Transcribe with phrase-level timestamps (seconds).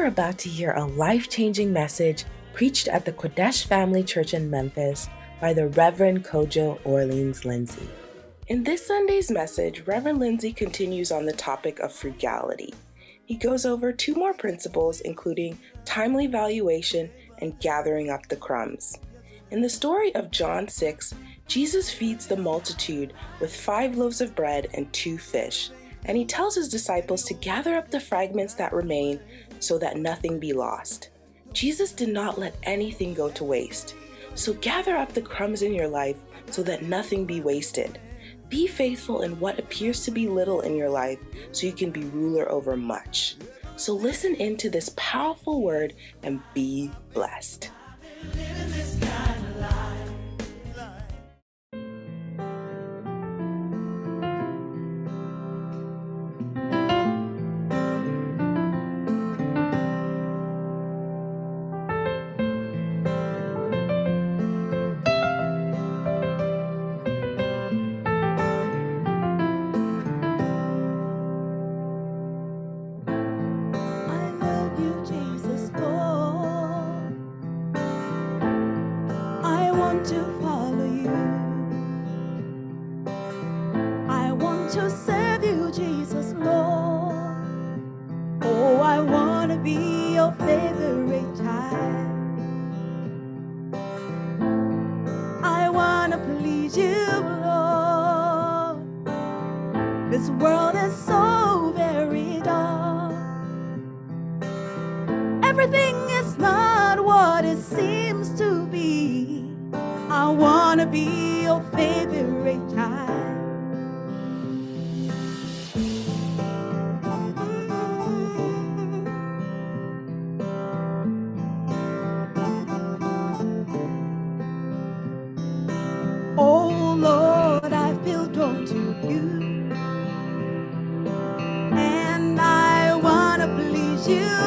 [0.00, 4.48] are about to hear a life changing message preached at the Qodesh Family Church in
[4.48, 5.10] Memphis
[5.42, 7.86] by the Reverend Kojo Orleans Lindsay.
[8.48, 12.72] In this Sunday's message, Reverend Lindsay continues on the topic of frugality.
[13.26, 18.96] He goes over two more principles, including timely valuation and gathering up the crumbs.
[19.50, 21.14] In the story of John 6,
[21.46, 25.70] Jesus feeds the multitude with five loaves of bread and two fish,
[26.06, 29.20] and he tells his disciples to gather up the fragments that remain
[29.60, 31.10] so that nothing be lost.
[31.52, 33.94] Jesus did not let anything go to waste.
[34.34, 36.16] So gather up the crumbs in your life
[36.50, 38.00] so that nothing be wasted.
[38.48, 41.20] Be faithful in what appears to be little in your life
[41.52, 43.36] so you can be ruler over much.
[43.76, 47.70] So listen into this powerful word and be blessed.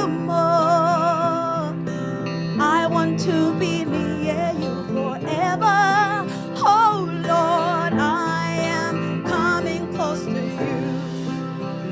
[0.07, 1.73] more.
[2.59, 6.27] I want to be near you forever.
[6.57, 10.77] Oh Lord, I am coming close to you.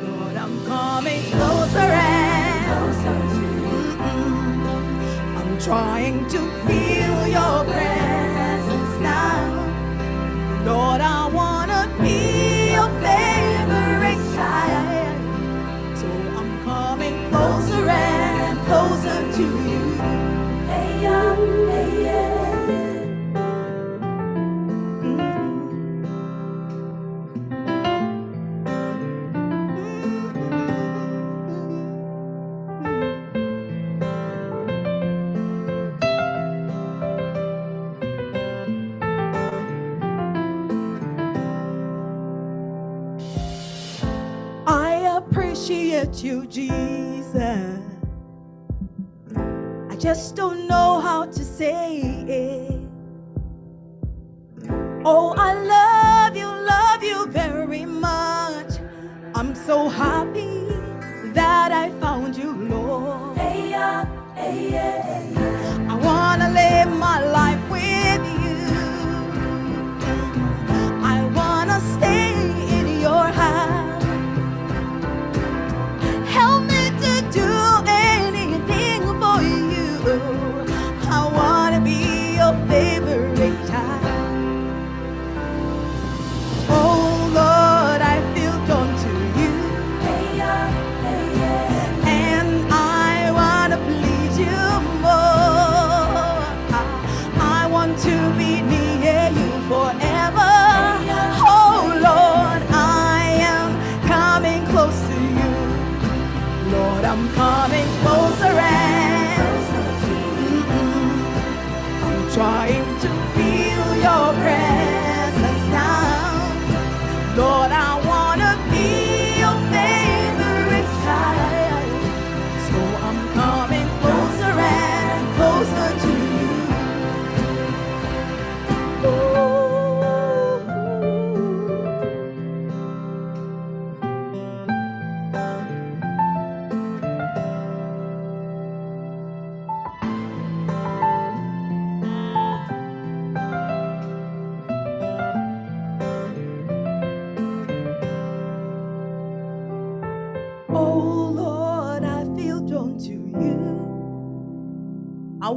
[0.03, 3.79] Lord, I'm coming closer and closer to you.
[5.39, 7.90] I'm trying to feel your presence.
[45.17, 46.80] Appreciate you, Jesus.
[50.01, 52.81] Just don't know how to say it.
[55.05, 58.79] Oh, I love you, love you very much.
[59.35, 60.65] I'm so happy
[61.33, 63.37] that I found you, Lord.
[63.37, 65.93] Hey, yeah, hey, yeah, hey, yeah.
[65.93, 68.40] I wanna live my life with you.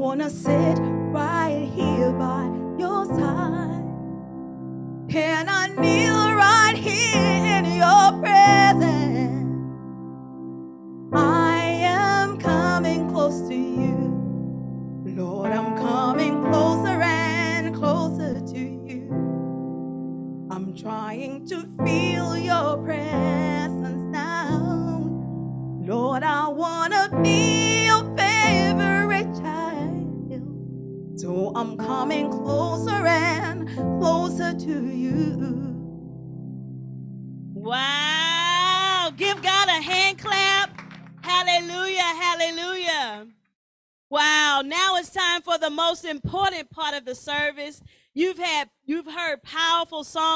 [0.05, 0.77] Want to sit
[1.15, 2.54] right here by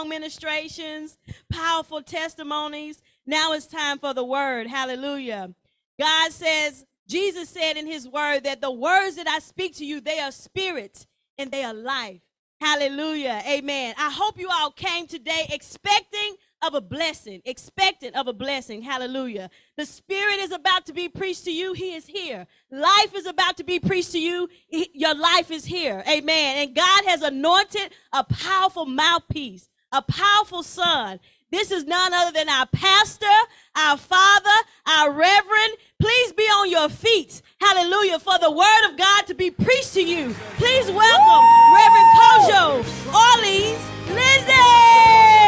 [0.08, 1.18] ministrations,
[1.50, 3.02] powerful testimonies.
[3.26, 4.66] Now it's time for the word.
[4.66, 5.54] Hallelujah.
[5.98, 10.00] God says, Jesus said in his word that the words that I speak to you,
[10.00, 11.06] they are spirit
[11.38, 12.20] and they are life.
[12.60, 13.40] Hallelujah.
[13.46, 13.94] Amen.
[13.96, 18.82] I hope you all came today expecting of a blessing, expectant of a blessing.
[18.82, 19.48] Hallelujah.
[19.76, 21.72] The Spirit is about to be preached to you.
[21.72, 22.46] He is here.
[22.70, 24.48] Life is about to be preached to you.
[24.66, 26.02] He, your life is here.
[26.08, 26.58] Amen.
[26.58, 31.18] And God has anointed a powerful mouthpiece, a powerful son.
[31.50, 33.26] This is none other than our pastor,
[33.74, 34.50] our father,
[34.86, 35.72] our reverend.
[35.98, 37.40] Please be on your feet.
[37.60, 38.18] Hallelujah.
[38.18, 40.34] For the word of God to be preached to you.
[40.56, 44.52] Please welcome Reverend Kojo Orleans Lindsay.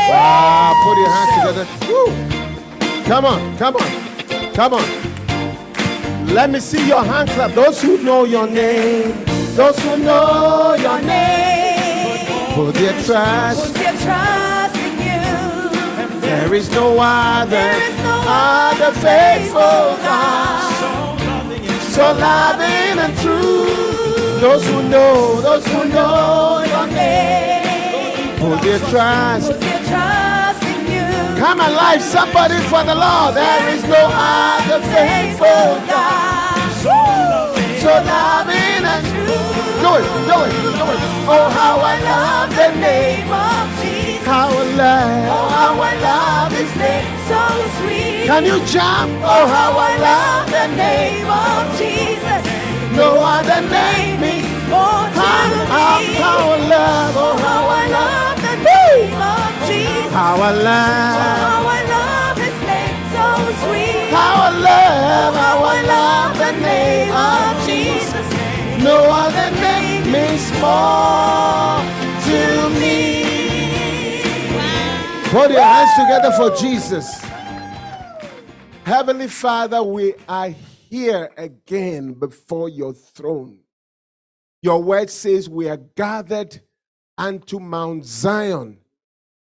[0.08, 1.66] Wow, put your hands together.
[1.92, 3.04] Woo.
[3.04, 6.26] Come on, come on, come on.
[6.28, 7.52] Let me see your hand clap.
[7.52, 11.69] Those who know your name, those who know your name,
[12.54, 13.74] put their trust.
[13.74, 16.20] Put your trust in you.
[16.20, 21.18] There is no other, There is no other faithful God,
[21.94, 24.40] so loving and true.
[24.40, 29.52] Those who know, those who know your name, put their trust.
[29.52, 31.38] Put your trust in you.
[31.38, 33.34] Come alive, somebody for the Lord.
[33.34, 36.40] There is no other faithful God.
[36.82, 38.49] So loving and true.
[39.90, 41.00] Do it, do it, do it.
[41.26, 44.24] Oh, how I love the name of Jesus.
[44.24, 47.10] How I love, oh, how I love His name.
[47.26, 47.40] So
[47.82, 48.22] sweet.
[48.30, 49.10] Can you jump?
[49.18, 52.42] Oh, how I love the name of Jesus.
[52.94, 54.46] no other name is.
[54.70, 55.66] More to me.
[55.74, 55.98] how
[56.54, 60.12] I love, oh, How I love the name of Jesus.
[60.14, 61.18] how I love.
[61.18, 62.94] Oh, how I love His name.
[63.10, 63.26] So
[63.66, 64.14] sweet.
[64.14, 67.69] How I love, how I love the name of Jesus.
[68.82, 71.84] No other name means more
[72.24, 74.22] to me.
[75.30, 77.20] Put your hands together for Jesus.
[78.84, 83.58] Heavenly Father, we are here again before your throne.
[84.62, 86.60] Your word says we are gathered
[87.16, 88.78] unto Mount Zion,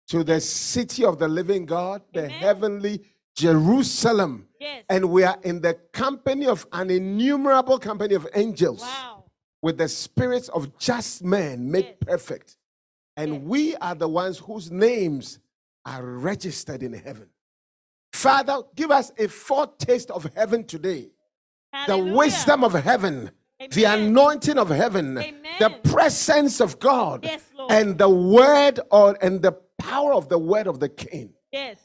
[0.07, 2.39] to the city of the living God, the Amen.
[2.39, 3.01] heavenly
[3.35, 4.47] Jerusalem.
[4.59, 4.83] Yes.
[4.89, 9.23] And we are in the company of an innumerable company of angels Wow.
[9.61, 11.95] with the spirits of just men made Yes.
[12.01, 12.57] perfect.
[13.17, 13.41] And Yes.
[13.43, 15.39] we are the ones whose names
[15.85, 17.29] are registered in heaven.
[18.13, 21.11] Father, give us a foretaste of heaven today.
[21.87, 23.31] The wisdom of heaven,
[23.71, 25.55] the anointing of heaven, Amen.
[25.59, 27.25] the presence of God,
[27.69, 31.33] and the word or and the power of the word of the king.
[31.51, 31.77] Yes.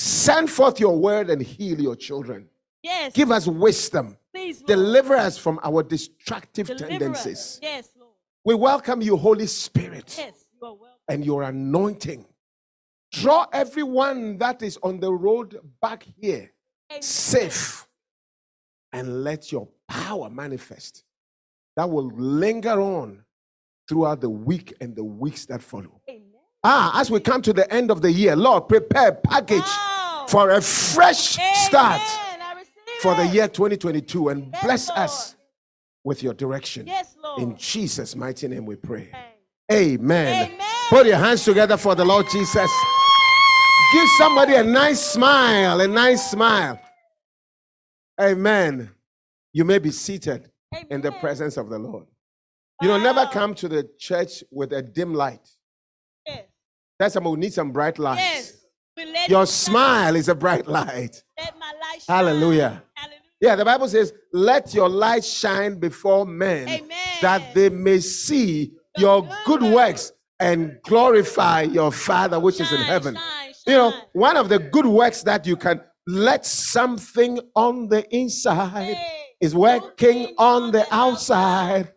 [0.00, 2.48] Send forth your word and heal your children.
[2.82, 3.12] Yes.
[3.12, 4.16] Give us wisdom.
[4.32, 6.88] Please, Deliver us from our destructive Deliver us.
[6.90, 7.58] tendencies.
[7.60, 8.12] Yes, Lord.
[8.42, 10.96] We welcome you, Holy Spirit, Yes, you are welcome.
[11.08, 12.24] and your anointing.
[13.12, 16.50] Draw everyone that is on the road back here
[16.90, 17.02] Amen.
[17.02, 17.86] safe
[18.94, 21.04] and let your power manifest
[21.76, 23.22] that will linger on
[23.86, 26.00] throughout the week and the weeks that follow.
[26.08, 26.22] Amen.
[26.64, 29.89] Ah, as we come to the end of the year, Lord, prepare package Wow.
[30.30, 32.64] For a fresh start Amen.
[33.00, 35.00] For the year 2022 and Yes, bless Lord.
[35.00, 35.36] us
[36.04, 36.86] with your direction.
[36.86, 37.42] Yes, Lord.
[37.42, 39.08] In Jesus' mighty name we pray.
[39.72, 39.98] Amen.
[40.00, 40.52] Amen.
[40.52, 40.66] Amen.
[40.88, 42.70] Put your hands together for the Lord Jesus.
[43.92, 46.78] Give somebody a nice smile, a nice smile.
[48.20, 48.90] Amen.
[49.52, 50.50] You may be seated
[50.90, 52.06] in the presence of the Lord.
[52.82, 53.32] You know, never oh.
[53.32, 55.48] come to the church with a dim light.
[56.26, 56.44] Yes.
[56.98, 58.20] That's somebody who needs some bright lights.
[58.20, 58.59] Yes.
[59.30, 61.22] Your smile is a bright light.
[61.38, 62.16] Let my light shine.
[62.16, 62.82] Hallelujah.
[62.94, 63.20] Hallelujah.
[63.40, 66.98] Yeah, the Bible says, let your light shine before men Amen.
[67.22, 70.10] that they may see your good works
[70.40, 73.14] and glorify your Father which is in heaven.
[73.14, 78.04] shine, You know, one of the good works that you can let something on the
[78.12, 79.06] inside Hey,
[79.40, 81.92] is working on the outside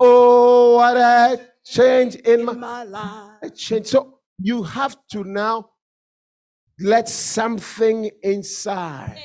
[0.00, 3.52] Oh, what a change in, In my, my life.
[3.56, 3.88] change.
[3.88, 5.70] So you have to now
[6.80, 9.18] let something inside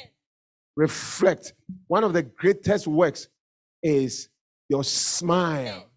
[0.75, 1.53] reflect.
[1.87, 3.27] One of the greatest works
[3.81, 4.29] is
[4.69, 5.89] your smile.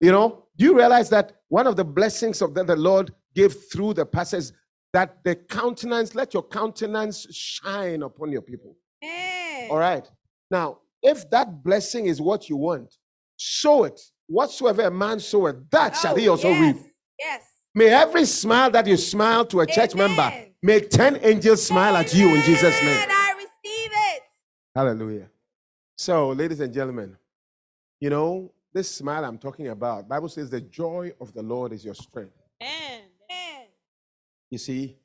[0.00, 3.54] You know, do you realize that one of the blessings of that the Lord gave
[3.72, 4.50] through the passage
[4.92, 8.76] that the countenance, let your countenance shine upon your people.
[9.70, 10.06] All right.
[10.50, 12.94] Now, if that blessing is what you want,
[13.38, 13.98] sow it.
[14.26, 16.60] Whatsoever a man soweth, that shall he Oh, also yes.
[16.74, 16.84] reap.
[17.18, 17.42] Yes.
[17.74, 20.30] May every smile that you smile to a church member,
[20.62, 22.90] make 10 angels smile at you in Jesus' name.
[22.90, 23.08] Amen.
[23.10, 24.22] I receive it.
[24.74, 25.30] Hallelujah.
[25.96, 27.16] So, ladies and gentlemen,
[28.00, 31.84] you know, this smile I'm talking about, Bible says the joy of the Lord is
[31.84, 32.36] your strength.
[32.60, 33.02] Amen.
[33.30, 33.66] Amen.
[34.50, 34.96] You see,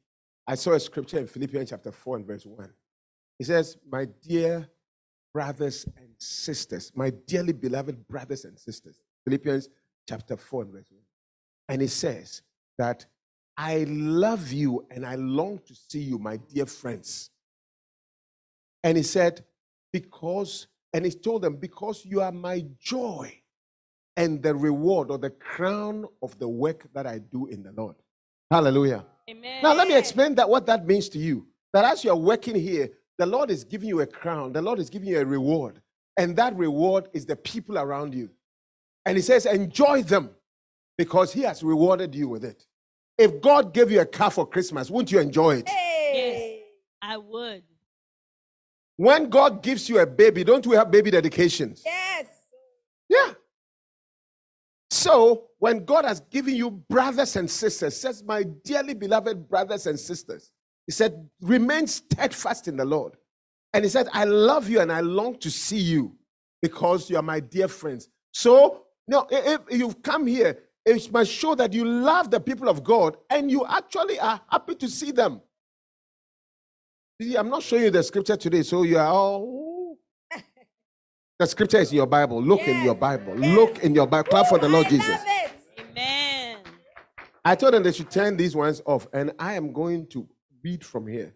[0.45, 2.69] I saw a scripture in Philippians chapter 4 and verse 1.
[3.39, 4.67] It says, My dear
[5.33, 8.99] brothers and sisters, my dearly beloved brothers and sisters.
[9.23, 9.69] Philippians
[10.07, 10.99] chapter 4 and verse 1.
[11.69, 12.41] And it says
[12.77, 13.05] that
[13.57, 17.31] I love you and I long to see you, my dear friends.
[18.83, 19.43] And he said,
[19.91, 23.33] Because, and he told them, Because you are my joy
[24.15, 27.95] and the reward or the crown of the work that I do in the Lord.
[28.51, 29.05] Hallelujah.
[29.29, 29.61] Amen.
[29.61, 31.47] Now, let me explain that what that means to you.
[31.73, 34.89] That as you're working here, the Lord is giving you a crown, the Lord is
[34.89, 35.81] giving you a reward,
[36.17, 38.29] and that reward is the people around you.
[39.05, 40.31] And He says, enjoy them
[40.97, 42.65] because He has rewarded you with it.
[43.17, 45.69] If God gave you a car for Christmas, wouldn't you enjoy it?
[45.69, 46.63] Hey.
[47.01, 47.63] I would.
[48.97, 51.83] When God gives you a baby, don't we have baby dedications?
[51.85, 52.25] Yes.
[53.07, 53.33] Yeah.
[54.89, 59.99] So when God has given you brothers and sisters, says, My dearly beloved brothers and
[59.99, 60.51] sisters,
[60.85, 63.15] He said, remain steadfast in the Lord.
[63.73, 66.15] And He said, I love you and I long to see you
[66.61, 68.09] because you are my dear friends.
[68.33, 72.83] So, no, if you've come here, it must show that you love the people of
[72.83, 75.41] God and you actually are happy to see them.
[77.19, 79.97] You see, I'm not showing you the scripture today, so you are all.
[81.39, 82.41] The scripture is in your Bible.
[82.41, 83.39] Look in your Bible.
[83.39, 83.55] Yes.
[83.55, 84.27] Look in your Bible.
[84.27, 85.09] Clap for the Lord I Jesus.
[85.09, 85.51] love it.
[85.91, 86.57] Amen.
[87.45, 90.27] I told them they should turn these ones off, and I am going to
[90.63, 91.35] read from here.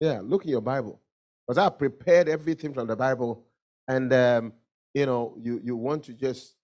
[0.00, 0.98] Yeah, look in your Bible.
[1.46, 3.44] Because I prepared everything from the Bible,
[3.86, 4.52] and um,
[4.94, 6.54] you know, you, you want to just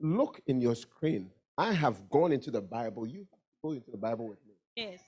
[0.00, 1.30] look in your screen.
[1.56, 3.06] I have gone into the Bible.
[3.06, 3.26] You
[3.62, 4.54] go into the Bible with me.
[4.76, 5.00] Yes.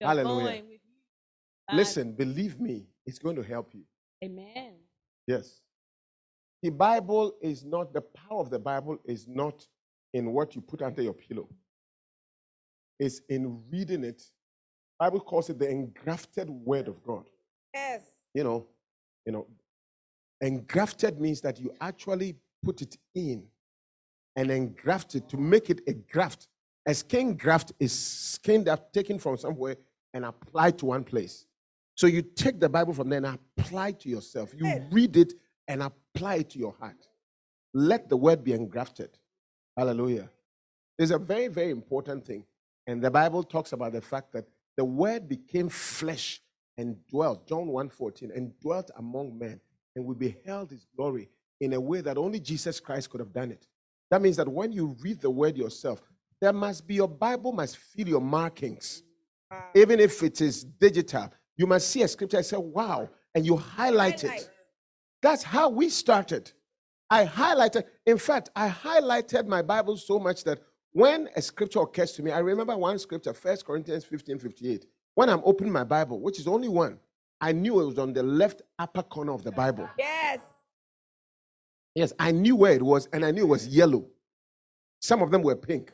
[0.00, 0.44] You're Hallelujah.
[0.44, 1.76] going with you.
[1.76, 3.82] Listen, believe me, it's going to help you.
[4.22, 4.74] Amen.
[5.26, 5.60] Yes.
[6.62, 9.66] The Bible is not, the power of the Bible is not
[10.12, 11.48] in what you put under your pillow.
[12.98, 14.22] It's in reading it.
[14.98, 17.24] Bible calls it the engrafted word of God.
[17.74, 18.02] Yes.
[18.34, 18.66] You know,
[19.26, 19.46] you know,
[20.40, 23.44] engrafted means that you actually put it in
[24.36, 26.48] and engraft it to make it a graft.
[26.86, 29.76] A skin graft is skin that taken from somewhere
[30.14, 31.46] and applied to one place.
[31.94, 34.52] So you take the Bible from there and apply it to yourself.
[34.56, 35.34] You read it
[35.68, 37.06] and apply it to your heart.
[37.74, 39.10] Let the word be engrafted.
[39.76, 40.30] Hallelujah.
[40.98, 42.44] It's a very, very important thing.
[42.86, 44.46] And the Bible talks about the fact that
[44.76, 46.40] the word became flesh
[46.76, 49.60] and dwelt, John 1:14, and dwelt among men,
[49.94, 51.28] and we beheld his glory
[51.60, 53.66] in a way that only Jesus Christ could have done it.
[54.12, 56.02] That means that when you read the word yourself,
[56.38, 59.02] there must be your Bible must feel your markings.
[59.50, 59.64] Wow.
[59.74, 63.56] Even if it is digital, you must see a scripture and say, wow, and you
[63.56, 64.50] highlight it.
[65.22, 66.52] That's how we started.
[67.08, 70.58] I highlighted, in fact, I highlighted my Bible so much that
[70.92, 74.84] when a scripture occurs to me, I remember one scripture, 1 Corinthians 15 58.
[75.14, 76.98] When I'm opening my Bible, which is only one,
[77.40, 79.88] I knew it was on the left upper corner of the Bible.
[79.98, 80.40] Yes.
[81.94, 84.06] Yes, I knew where it was, and I knew it was yellow.
[85.00, 85.92] Some of them were pink.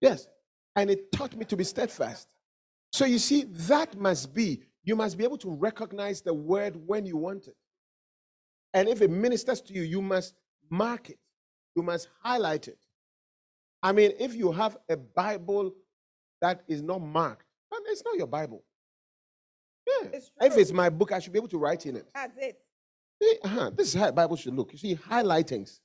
[0.00, 0.26] Yes,
[0.74, 2.28] and it taught me to be steadfast.
[2.92, 7.04] So you see, that must be, you must be able to recognize the word when
[7.04, 7.56] you want it.
[8.72, 10.34] And if it ministers to you, you must
[10.70, 11.18] mark it,
[11.74, 12.78] you must highlight it.
[13.82, 15.74] I mean, if you have a Bible
[16.40, 17.46] that is not marked,
[17.96, 18.62] it's not your Bible.
[19.86, 20.08] Yeah.
[20.12, 22.06] It's If it's my book, I should be able to write in it.
[22.14, 22.58] That's it.
[23.22, 24.72] See, uh-huh, This is how a Bible should look.
[24.72, 25.80] You see, highlightings.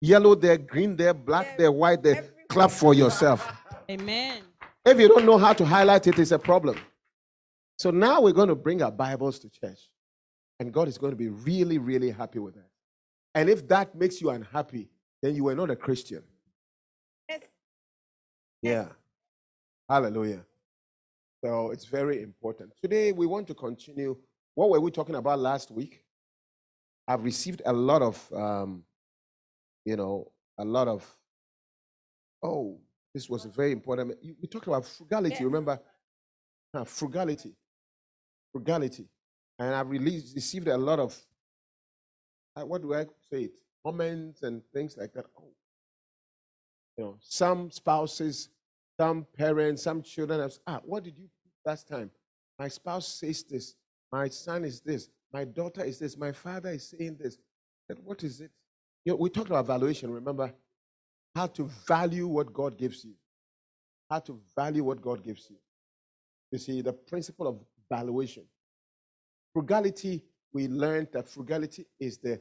[0.00, 2.16] Yellow there, green there, black Yeah, there, white there.
[2.16, 2.44] everywhere.
[2.48, 3.50] Clap for yourself.
[3.90, 4.42] Amen.
[4.84, 6.76] If you don't know how to highlight it, it's a problem.
[7.78, 9.78] So now we're going to bring our Bibles to church.
[10.58, 12.68] And God is going to be really, really happy with that.
[13.34, 14.90] And if that makes you unhappy,
[15.22, 16.22] then you are not a Christian.
[17.28, 17.42] Yes.
[18.60, 18.88] Yeah.
[19.88, 20.44] Hallelujah.
[21.44, 22.72] So it's very important.
[22.82, 24.16] Today we want to continue.
[24.54, 26.01] What were we talking about last week?
[27.06, 28.84] I've received a lot of, um,
[29.84, 31.04] you know, a lot of,
[32.42, 32.78] oh,
[33.14, 34.16] this was very important.
[34.22, 35.44] You, you talked about frugality, yeah.
[35.44, 35.80] remember?
[36.74, 37.54] Huh, frugality.
[38.52, 39.06] Frugality.
[39.58, 41.18] And I've released, received a lot of,
[42.56, 43.52] uh, what do I say it?
[43.84, 45.26] Comments and things like that.
[45.38, 45.52] Oh.
[46.96, 48.48] You know, some spouses,
[49.00, 51.28] some parents, some children have ah, what did you
[51.64, 52.10] last time?
[52.58, 53.74] My spouse says this.
[54.12, 55.08] My son is this.
[55.32, 56.16] My daughter is this.
[56.16, 57.38] My father is saying this.
[57.88, 58.50] But what is it?
[59.04, 60.52] You know, we talked about valuation, remember?
[61.34, 63.14] How to value what God gives you.
[64.10, 65.56] How to value what God gives you.
[66.50, 67.58] You see, the principle of
[67.90, 68.44] valuation.
[69.54, 70.22] Frugality,
[70.52, 72.40] we learned that frugality is the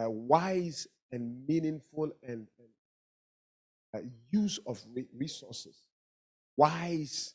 [0.00, 2.68] uh, wise and meaningful and, and
[3.94, 5.82] uh, use of re- resources.
[6.56, 7.34] Wise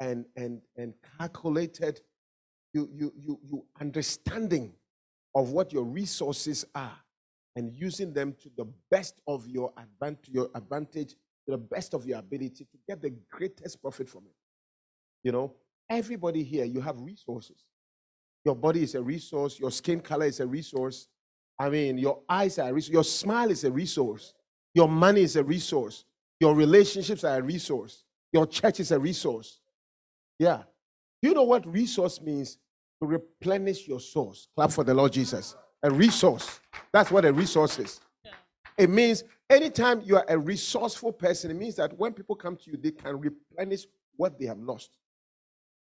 [0.00, 2.00] and, and, and calculated
[2.72, 4.72] you, you, you, you understanding
[5.34, 6.96] of what your resources are
[7.56, 11.10] and using them to the best of your advantage, your advantage,
[11.46, 14.34] to the best of your ability to get the greatest profit from it.
[15.24, 15.54] You know,
[15.88, 17.64] everybody here, you have resources.
[18.44, 21.08] Your body is a resource, your skin color is a resource.
[21.58, 24.32] I mean, your eyes are a resource, your smile is a resource,
[24.74, 26.04] your money is a resource,
[26.38, 29.60] your relationships are a resource, your church is a resource.
[30.38, 30.62] Yeah.
[31.22, 32.58] Do you know what resource means?
[33.00, 34.48] To replenish your source.
[34.56, 35.56] Clap for the Lord Jesus.
[35.82, 36.60] A resource.
[36.92, 38.00] That's what a resource is.
[38.76, 42.70] It means anytime you are a resourceful person, it means that when people come to
[42.70, 44.90] you, they can replenish what they have lost.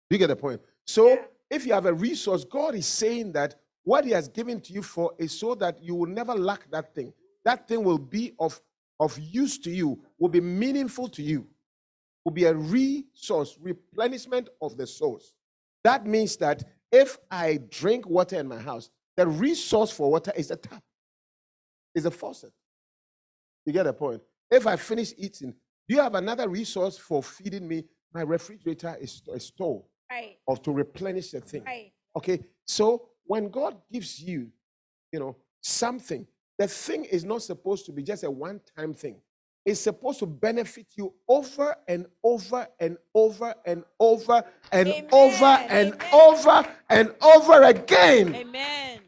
[0.08, 0.60] Do you get the point?
[0.86, 1.18] So,
[1.50, 3.54] if you have a resource, God is saying that
[3.84, 6.94] what He has given to you for is so that you will never lack that
[6.94, 7.12] thing.
[7.44, 8.60] That thing will be of,
[9.00, 11.46] of use to you, will be meaningful to you
[12.28, 15.32] will be a resource, replenishment of the source.
[15.82, 16.62] That means that
[16.92, 20.82] if I drink water in my house, the resource for water is a tap,
[21.94, 22.52] is a faucet.
[23.64, 24.20] You get the point?
[24.50, 25.54] If I finish eating,
[25.88, 27.84] do you have another resource for feeding me?
[28.12, 30.36] My refrigerator is a store right.
[30.46, 31.64] of to replenish the thing.
[31.64, 31.92] Right.
[32.14, 34.50] Okay, so when God gives you,
[35.12, 36.26] you know, something,
[36.58, 39.16] the thing is not supposed to be just a one-time thing
[39.64, 44.42] is supposed to benefit you over and over and over and over
[44.72, 45.08] and Amen.
[45.12, 46.10] over and Amen.
[46.12, 48.34] over and over again.
[48.34, 49.00] Amen.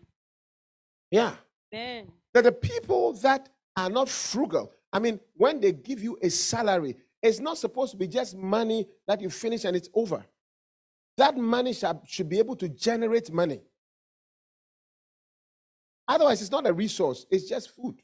[1.10, 1.34] Yeah.
[1.74, 2.12] Amen.
[2.34, 6.96] That the people that are not frugal, I mean, when they give you a salary,
[7.22, 10.24] it's not supposed to be just money that you finish and it's over.
[11.16, 13.60] That money should, should be able to generate money.
[16.08, 17.96] Otherwise, it's not a resource, it's just food.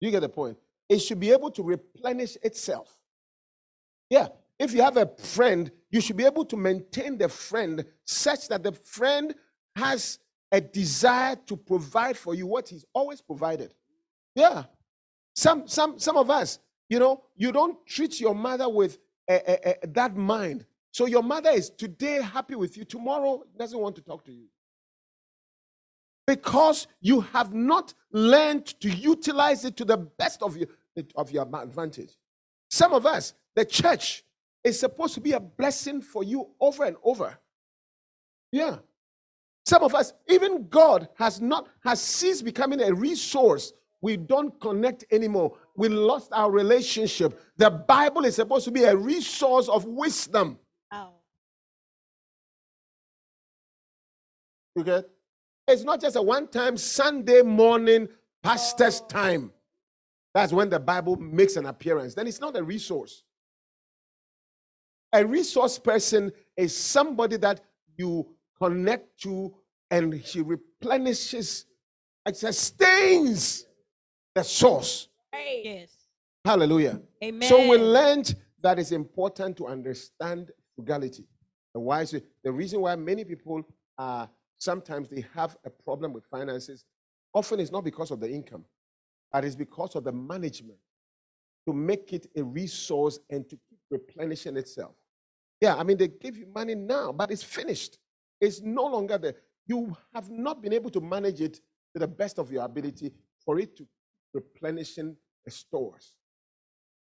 [0.00, 0.56] You get the point?
[0.88, 2.96] It should be able to replenish itself.
[4.10, 8.48] Yeah, if you have a friend, you should be able to maintain the friend such
[8.48, 9.34] that the friend
[9.76, 10.18] has
[10.52, 13.74] a desire to provide for you what he's always provided.
[14.34, 14.64] Yeah.
[15.34, 19.86] Some some some of us, you know, you don't treat your mother with a, a,
[19.88, 20.66] that mind.
[20.92, 24.46] So your mother is today happy with you, tomorrow doesn't want to talk to you
[26.26, 30.68] because you have not learned to utilize it to the best of your,
[31.16, 32.16] of your advantage.
[32.70, 34.24] Some of us, the church,
[34.62, 37.38] is supposed to be a blessing for you over and over.
[38.50, 38.78] Yeah.
[39.66, 43.72] Some of us, even God has not has ceased becoming a resource.
[44.00, 45.56] We don't connect anymore.
[45.76, 47.40] We lost our relationship.
[47.56, 50.58] The Bible is supposed to be a resource of wisdom.
[50.92, 51.14] Oh.
[54.76, 55.13] You get?
[55.66, 58.08] It's not just a one time Sunday morning
[58.42, 59.52] pastor's time.
[60.34, 62.14] That's when the Bible makes an appearance.
[62.14, 63.22] Then it's not a resource.
[65.12, 67.60] A resource person is somebody that
[67.96, 68.26] you
[68.60, 69.54] connect to
[69.90, 71.66] and she replenishes
[72.26, 73.66] and sustains
[74.34, 75.08] the source.
[75.32, 75.90] Yes.
[76.44, 77.00] Hallelujah.
[77.22, 77.48] Amen.
[77.48, 81.26] So we learned that it's important to understand frugality.
[81.74, 83.62] The why the reason why many people
[83.96, 86.84] are sometimes they have a problem with finances
[87.34, 88.64] often it's not because of the income,
[89.32, 90.78] but it's because of the management
[91.66, 94.92] to make it a resource and to keep replenishing itself.
[95.60, 97.98] Yeah, I mean, they give you money now, but it's finished.
[98.40, 99.34] It's no longer there.
[99.66, 101.54] You have not been able to manage it
[101.94, 103.12] to the best of your ability
[103.44, 103.86] for it to
[104.32, 106.14] replenishing the stores.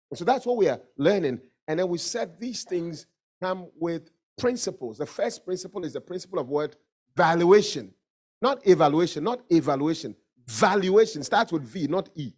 [0.10, 1.41] And so that's what we are learning.
[1.67, 3.08] And then we said these things
[3.41, 4.99] come with principles.
[4.99, 6.75] The first principle is the principle of what?
[7.15, 7.93] Valuation.
[8.41, 10.15] Not evaluation, not evaluation.
[10.47, 12.34] Valuation starts with V, not E.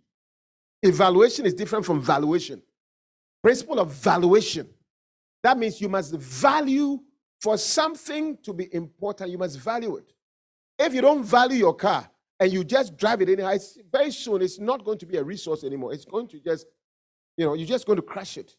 [0.82, 2.62] Evaluation is different from valuation.
[3.42, 4.70] Principle of valuation.
[5.44, 7.00] That means you must value
[7.40, 10.14] for something to be important, you must value it.
[10.80, 12.10] If you don't value your car
[12.40, 13.56] and you just drive it anyhow,
[13.92, 15.94] very soon it's not going to be a resource anymore.
[15.94, 16.68] It's going to just,
[17.36, 18.56] you know, you're just going to crash it.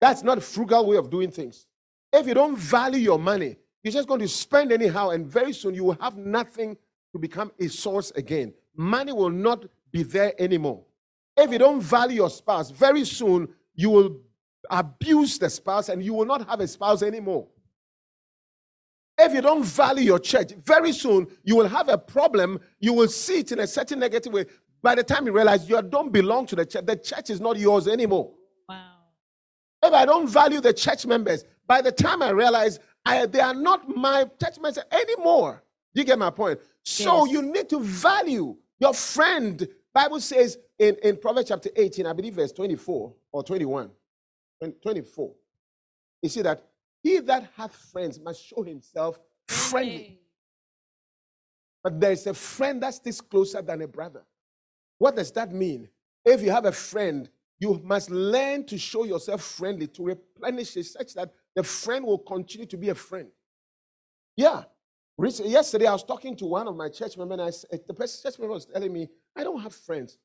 [0.00, 1.66] That's not a frugal way of doing things.
[2.12, 5.74] If you don't value your money, you're just going to spend anyhow, and very soon
[5.74, 6.76] you will have nothing
[7.12, 8.52] to become a source again.
[8.76, 10.84] Money will not be there anymore.
[11.36, 14.20] If you don't value your spouse, very soon you will
[14.70, 17.48] abuse the spouse and you will not have a spouse anymore.
[19.18, 22.60] If you don't value your church, very soon you will have a problem.
[22.78, 24.46] You will see it in a certain negative way.
[24.82, 27.58] By the time you realize you don't belong to the church, the church is not
[27.58, 28.32] yours anymore.
[28.68, 28.92] Wow.
[29.82, 33.54] If I don't value the church members, by the time I realize I, they are
[33.54, 35.62] not my church members anymore.
[35.94, 36.58] You get my point?
[36.82, 37.32] So Yes.
[37.32, 39.68] you need to value your friend.
[39.94, 43.88] Bible says in, in Proverbs chapter 18, I believe verse 24 or 21,
[44.82, 45.32] 24.
[46.22, 46.60] You see that
[47.04, 50.18] he that hath friends must show himself friendly.
[51.84, 54.24] But there is a friend that sticks closer than a brother.
[54.98, 55.88] What does that mean?
[56.24, 57.30] If you have a friend,
[57.60, 62.18] you must learn to show yourself friendly, to replenish it such that the friend will
[62.18, 63.28] continue to be a friend.
[64.36, 64.64] Yeah.
[65.18, 67.94] Recent- Yesterday, I was talking to one of my church members, and I, s- the
[67.94, 70.18] person- church member was telling me, I don't have friends.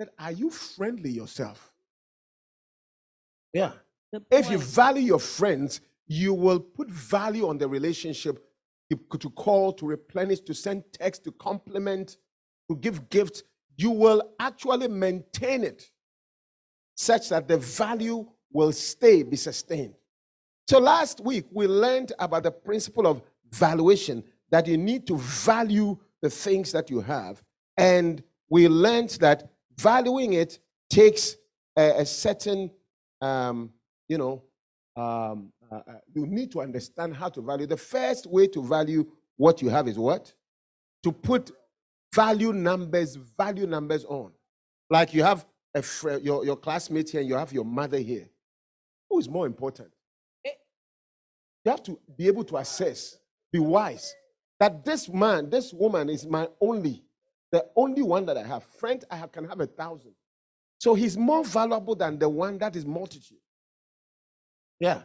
[0.00, 1.72] I said, Are you friendly yourself?
[3.52, 3.72] Yeah.
[4.30, 8.44] If you value your friends, you will put value on the relationship
[8.90, 12.16] to, to call, to replenish, to send text, to compliment,
[12.70, 13.42] to give gifts.
[13.76, 15.90] You will actually maintain it
[16.94, 19.94] such that the value will stay, be sustained.
[20.68, 23.22] So last week, we learned about the principle of
[23.52, 27.42] valuation that you need to value the things that you have.
[27.76, 31.36] And we learned that valuing it takes
[31.76, 32.70] a, a certain,
[33.20, 33.70] um,
[34.08, 34.42] you know,
[34.96, 37.66] um, uh, uh, you need to understand how to value.
[37.66, 40.32] The first way to value what you have is what?
[41.02, 41.50] To put
[42.14, 44.32] value numbers, value numbers on.
[44.90, 48.28] Like you have a fr- your, your classmate here and you have your mother here.
[49.08, 49.90] Who is more important?
[51.64, 53.18] You have to be able to assess,
[53.52, 54.14] be wise,
[54.58, 57.02] that this man, this woman is my only,
[57.50, 58.64] the only one that I have.
[58.64, 60.12] Friend, I have, can have a thousand.
[60.78, 63.38] So he's more valuable than the one that is multitude.
[64.80, 65.02] Yeah.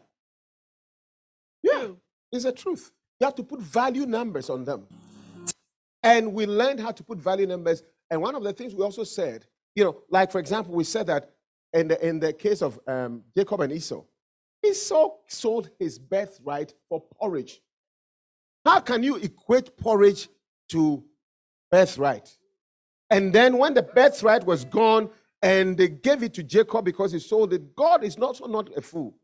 [1.62, 1.90] Yeah.
[2.32, 2.92] It's a truth.
[3.20, 4.88] You have to put value numbers on them.
[6.02, 7.84] And we learned how to put value numbers.
[8.10, 11.08] And one of the things we also said, you know, like for example, we said
[11.08, 11.32] that
[11.74, 14.04] in the, in the case of um, Jacob and Esau,
[14.70, 17.62] Esau sold his birthright for porridge.
[18.66, 20.30] How can you equate porridge
[20.70, 21.04] to
[21.72, 22.38] birthright?
[23.10, 25.10] And then when the birthright was gone
[25.42, 28.82] and they gave it to Jacob because he sold it, God is also not a
[28.82, 29.16] fool.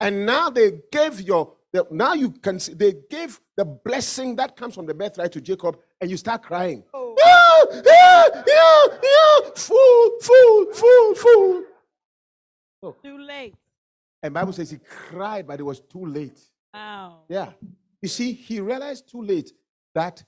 [0.00, 1.52] And now they gave your,
[1.90, 5.78] now you can see, they gave the blessing that comes from the birthright to Jacob
[6.00, 6.82] and you start crying.
[6.92, 7.16] Oh.
[7.22, 11.64] ah, yeah, yeah, fool, fool, fool, fool.
[13.02, 13.54] Too late.
[14.22, 16.38] And Bible says he cried, but it was too late.
[16.74, 17.20] Wow.
[17.28, 17.52] Yeah.
[18.02, 19.52] You see, he realized too late
[19.94, 20.22] that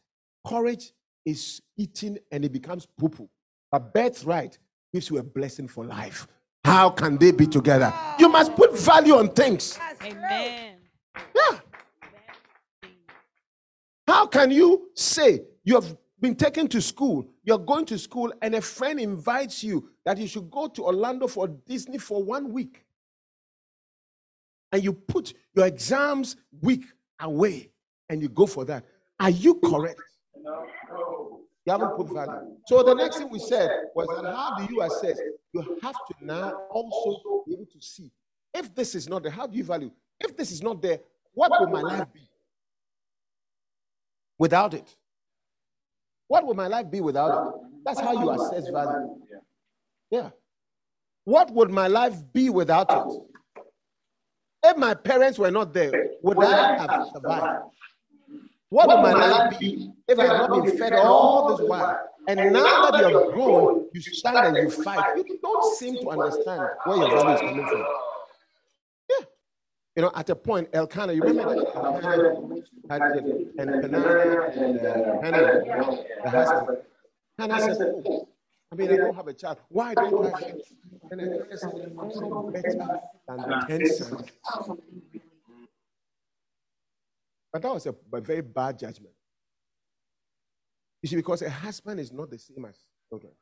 [0.46, 0.92] courage
[1.24, 3.28] is eaten and it becomes poo poo.
[3.70, 4.58] But birthright
[4.92, 6.26] gives you a blessing for life.
[6.64, 7.92] How can they be together?
[8.18, 9.78] You must put value on things.
[10.02, 10.76] Amen.
[11.34, 11.58] Yeah.
[14.06, 18.54] How can you say you have been taken to school, you're going to school, and
[18.54, 22.84] a friend invites you that you should go to Orlando for Disney for one week?
[24.72, 26.84] And you put your exams week
[27.20, 27.70] away
[28.08, 28.84] and you go for that.
[29.20, 30.00] Are you correct?
[31.64, 32.56] You haven't put value.
[32.66, 35.18] So the next thing we said was that how do you assess?
[35.52, 38.10] You have to now also be able to see
[38.54, 39.90] if this is not there, how do you value?
[40.20, 41.00] If this is not there,
[41.34, 42.28] what will my life be
[44.38, 44.94] without it?
[46.28, 47.54] What will my life be without it?
[47.84, 49.16] That's how you assess value.
[50.10, 50.30] Yeah.
[51.24, 53.22] What would my life be without it?
[54.64, 57.64] If my parents were not there, would I have survived?
[58.68, 62.08] What would my life be if I had not been fed all this while?
[62.28, 65.16] And now that you have grown, you stand and you fight.
[65.16, 67.84] You don't seem to understand where your value is coming from.
[69.10, 69.26] Yeah.
[69.96, 72.02] You know, at a point, Elkanah, you remember that
[72.88, 73.00] had
[73.58, 75.62] and Peninnah and uh, Hannah,
[76.22, 76.78] the husband.
[77.38, 78.28] Hannah said, "Oh,
[78.72, 79.58] I mean, I don't have a child.
[79.68, 80.40] Why don't I?
[80.40, 80.66] have it?"
[81.10, 81.20] And
[81.58, 84.30] said, I'm better than the ten sons.
[87.52, 89.12] But that was a, a very bad judgment.
[91.02, 92.78] You see, because a husband is not the same as
[93.10, 93.32] children.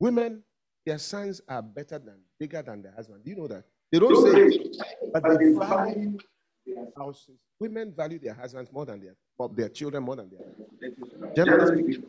[0.00, 0.42] Women,
[0.86, 3.22] their sons are better than, bigger than their husband.
[3.22, 3.64] Do you know that?
[3.92, 4.76] They don't say it,
[5.12, 6.16] but they value
[6.64, 7.36] their houses.
[7.60, 9.14] Women value their husbands more than their
[9.54, 12.04] their children more than their generally speaking.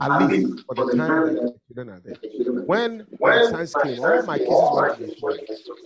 [0.00, 2.62] At least for the time that the children are there.
[2.64, 5.76] When my sons came, all my kisses went to the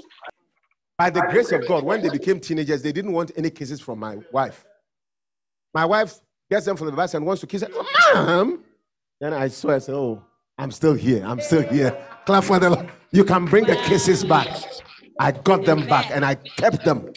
[0.98, 3.98] By the grace of God, when they became teenagers, they didn't want any kisses from
[3.98, 4.64] my wife.
[5.72, 6.14] My wife
[6.50, 7.72] gets them from the bus and wants to kiss them.
[8.14, 8.64] Mom!
[9.20, 10.22] Then I saw I said, Oh,
[10.58, 11.22] I'm still here.
[11.24, 11.96] I'm still here.
[12.26, 12.90] Clap for the Lord.
[13.12, 14.48] You can bring the kisses back.
[15.18, 17.12] I got them back and I kept them.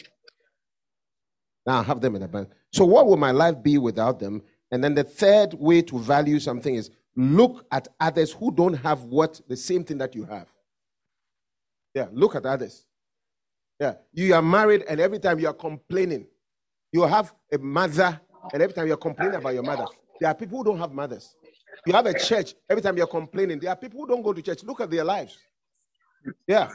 [1.66, 2.50] Now I have them in the bank.
[2.72, 4.42] So, what will my life be without them?
[4.74, 9.04] And then the third way to value something is look at others who don't have
[9.04, 10.48] what the same thing that you have.
[11.94, 12.84] Yeah, look at others.
[13.78, 16.26] Yeah, you are married, and every time you are complaining,
[16.90, 18.20] you have a mother,
[18.52, 19.86] and every time you're complaining about your mother,
[20.20, 21.36] there are people who don't have mothers.
[21.86, 24.42] You have a church, every time you're complaining, there are people who don't go to
[24.42, 24.64] church.
[24.64, 25.38] Look at their lives.
[26.48, 26.68] Yeah.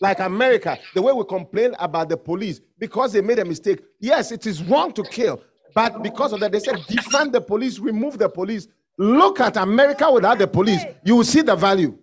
[0.00, 3.80] Like America, the way we complain about the police because they made a mistake.
[3.98, 5.42] Yes, it is wrong to kill,
[5.74, 8.68] but because of that, they said defund the police, remove the police.
[8.98, 11.98] Look at America without the police, you will see the value.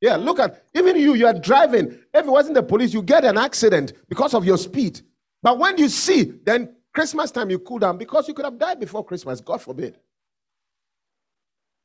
[0.00, 1.86] Yeah, look at even you, you are driving.
[2.12, 5.00] If it wasn't the police, you get an accident because of your speed.
[5.42, 8.80] But when you see, then Christmas time you cool down because you could have died
[8.80, 9.98] before Christmas, God forbid.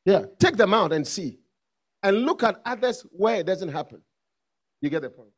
[0.03, 1.38] Yeah, take them out and see.
[2.01, 4.01] And look at others where it doesn't happen.
[4.81, 5.31] You get the point?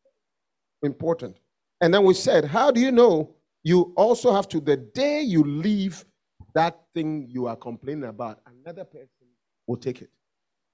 [0.84, 1.38] Important.
[1.82, 5.43] And then we said, how do you know you also have to, the day you
[5.43, 6.06] leave
[6.54, 9.10] that thing you are complaining about, another person
[9.67, 10.10] will take it.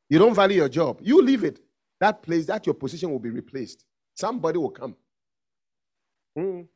[0.10, 1.00] You don't value your job.
[1.02, 1.60] You leave it.
[2.00, 3.86] That place, that your position will be replaced.
[4.14, 4.96] Somebody will come.
[6.38, 6.68] Mm.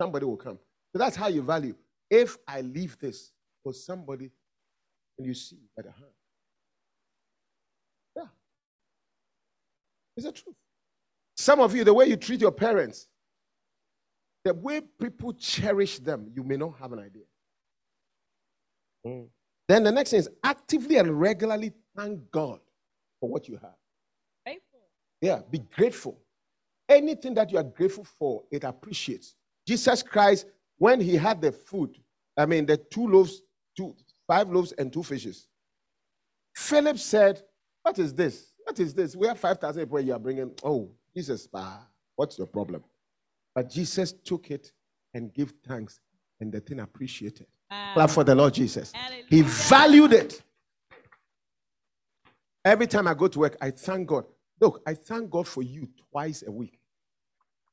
[0.00, 0.58] Somebody will come.
[0.92, 1.74] So that's how you value.
[2.10, 4.30] If I leave this for somebody,
[5.18, 6.12] and you see by the hand.
[8.16, 8.22] Yeah.
[10.16, 10.56] It's the truth.
[11.36, 13.08] Some of you, the way you treat your parents,
[14.48, 17.24] the way people cherish them, you may not have an idea.
[19.06, 19.26] Mm.
[19.68, 22.60] Then the next thing is actively and regularly thank God
[23.20, 23.76] for what you have.
[24.46, 24.80] Grateful.
[25.20, 26.18] Yeah, be grateful.
[26.88, 29.34] Anything that you are grateful for, it appreciates.
[29.66, 30.46] Jesus Christ,
[30.78, 31.98] when he had the food,
[32.34, 33.42] I mean, the two loaves,
[33.76, 33.94] two,
[34.26, 35.46] five loaves and two fishes,
[36.54, 37.42] Philip said,
[37.82, 38.54] What is this?
[38.64, 39.14] What is this?
[39.14, 40.52] We have 5,000 people you are bringing.
[40.64, 42.82] Oh, Jesus, ah, what's your problem?
[43.58, 44.70] But Jesus took it
[45.14, 45.98] and gave thanks,
[46.38, 47.48] and the thing appreciated.
[47.72, 48.92] Um, Clap for the Lord Jesus.
[48.92, 49.24] Hallelujah.
[49.28, 50.40] He valued it.
[52.64, 54.26] Every time I go to work, I thank God.
[54.60, 56.78] Look, I thank God for you twice a week.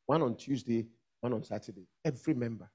[0.08, 0.88] One on Tuesday,
[1.22, 1.86] one on Saturday.
[2.04, 2.68] Every member.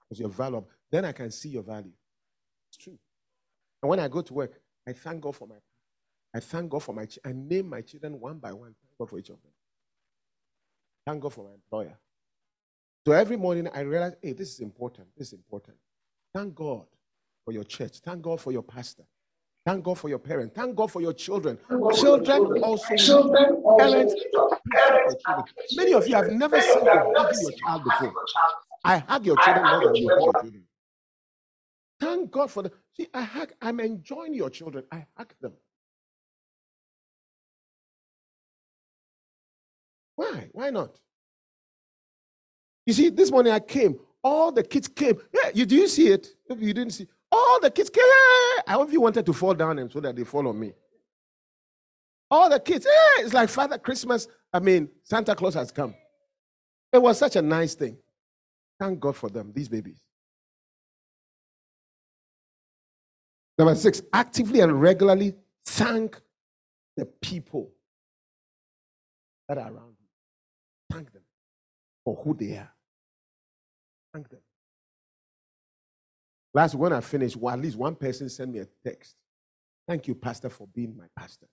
[0.00, 0.68] Because you're valuable.
[0.90, 1.92] Then I can see your value.
[2.70, 2.98] It's true.
[3.84, 5.54] And when I go to work, I thank God for my
[6.34, 8.74] I thank God for my I name my children one by one.
[8.82, 9.52] Thank God for each of them.
[11.06, 11.98] Thank God for my employer.
[13.06, 15.08] So every morning I realize, hey, this is important.
[15.16, 15.76] This is important.
[16.34, 16.84] Thank God
[17.44, 17.98] for your church.
[18.00, 19.04] Thank God for your pastor.
[19.66, 20.54] Thank God for your parents.
[20.54, 21.58] Thank God for your children.
[21.94, 22.96] Children also.
[22.96, 24.14] Children parents.
[25.76, 28.14] Many of you have never seen your child before.
[28.84, 30.64] I hug your children more than you hug your children.
[32.00, 32.72] Thank God for the.
[32.96, 33.52] See, I hug.
[33.60, 34.84] I'm enjoying your children.
[34.90, 35.52] I hug them.
[40.20, 40.50] Why?
[40.52, 41.00] Why not?
[42.84, 43.98] You see, this morning I came.
[44.22, 45.18] All the kids came.
[45.32, 46.28] Yeah, you do you see it?
[46.46, 48.02] If you didn't see, all the kids came.
[48.66, 50.74] I hope you wanted to fall down and so that they follow me.
[52.30, 54.28] All the kids, yeah, it's like Father Christmas.
[54.52, 55.94] I mean, Santa Claus has come.
[56.92, 57.96] It was such a nice thing.
[58.78, 60.02] Thank God for them, these babies.
[63.58, 66.20] Number six, actively and regularly thank
[66.98, 67.70] the people
[69.48, 69.89] that are around.
[70.90, 71.22] Thank them
[72.04, 72.72] for who they are.
[74.12, 74.40] Thank them.
[76.52, 79.14] Last when I finished, well, at least one person sent me a text.
[79.86, 81.46] Thank you, Pastor, for being my pastor.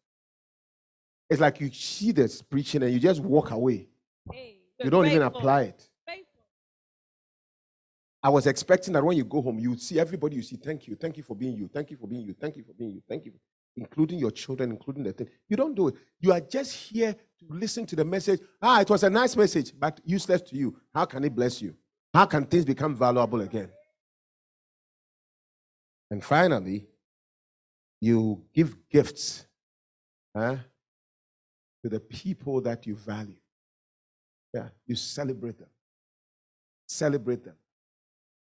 [1.30, 3.88] It's like you see this preaching and you just walk away.
[4.32, 5.88] Hey, you don't even apply it.
[6.08, 6.43] Faithful.
[8.23, 10.88] I was expecting that when you go home, you would see everybody you see, thank
[10.88, 12.91] you, thank you for being you, thank you for being you, thank you for being
[12.91, 13.34] you, thank you
[13.77, 15.29] including your children, including the thing.
[15.47, 15.95] You don't do it.
[16.19, 18.41] You are just here to listen to the message.
[18.61, 20.77] Ah, it was a nice message, but useless to you.
[20.93, 21.75] How can it bless you?
[22.13, 23.69] How can things become valuable again?
[26.09, 26.87] And finally,
[28.01, 29.45] you give gifts
[30.35, 30.57] huh,
[31.83, 33.35] to the people that you value.
[34.53, 35.69] Yeah, you celebrate them.
[36.87, 37.55] Celebrate them.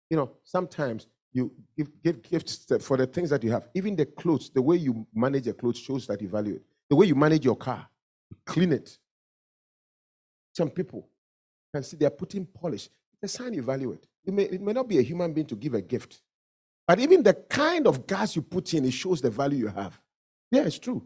[0.10, 3.68] You know, sometimes you give, give gifts for the things that you have.
[3.74, 6.64] Even the clothes, the way you manage your clothes shows that you value it.
[6.90, 7.88] The way you manage your car,
[8.30, 8.98] you clean it.
[10.54, 11.08] Some people
[11.74, 12.90] can see they're putting polish.
[13.24, 14.08] A sign you value it.
[14.26, 16.22] it may, it may not be a human being to give a gift.
[16.88, 20.00] But even the kind of gas you put in, it shows the value you have.
[20.50, 21.06] Yeah, it's true.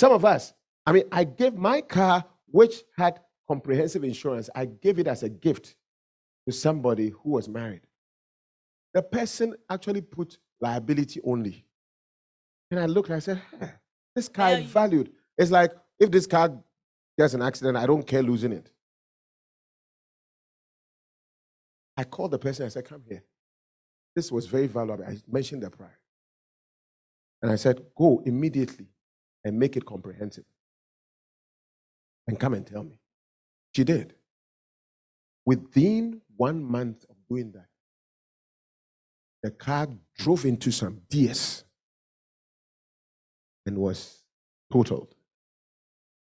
[0.00, 0.54] Some of us,
[0.86, 5.28] I mean, I gave my car, which had comprehensive insurance, I gave it as a
[5.28, 5.74] gift
[6.46, 7.82] to somebody who was married.
[8.98, 11.64] The person actually put liability only.
[12.72, 13.70] And I looked and I said, hey,
[14.12, 15.12] this car is valued.
[15.36, 16.52] It's like if this car
[17.16, 18.72] gets an accident, I don't care losing it.
[21.96, 23.22] I called the person, I said, Come here.
[24.16, 25.04] This was very valuable.
[25.04, 25.90] I mentioned the price.
[27.40, 28.88] And I said, Go immediately
[29.44, 30.44] and make it comprehensive.
[32.26, 32.98] And come and tell me.
[33.76, 34.14] She did.
[35.46, 37.66] Within one month of doing that,
[39.42, 41.64] the car drove into some DS
[43.66, 44.24] and was
[44.72, 45.14] totaled.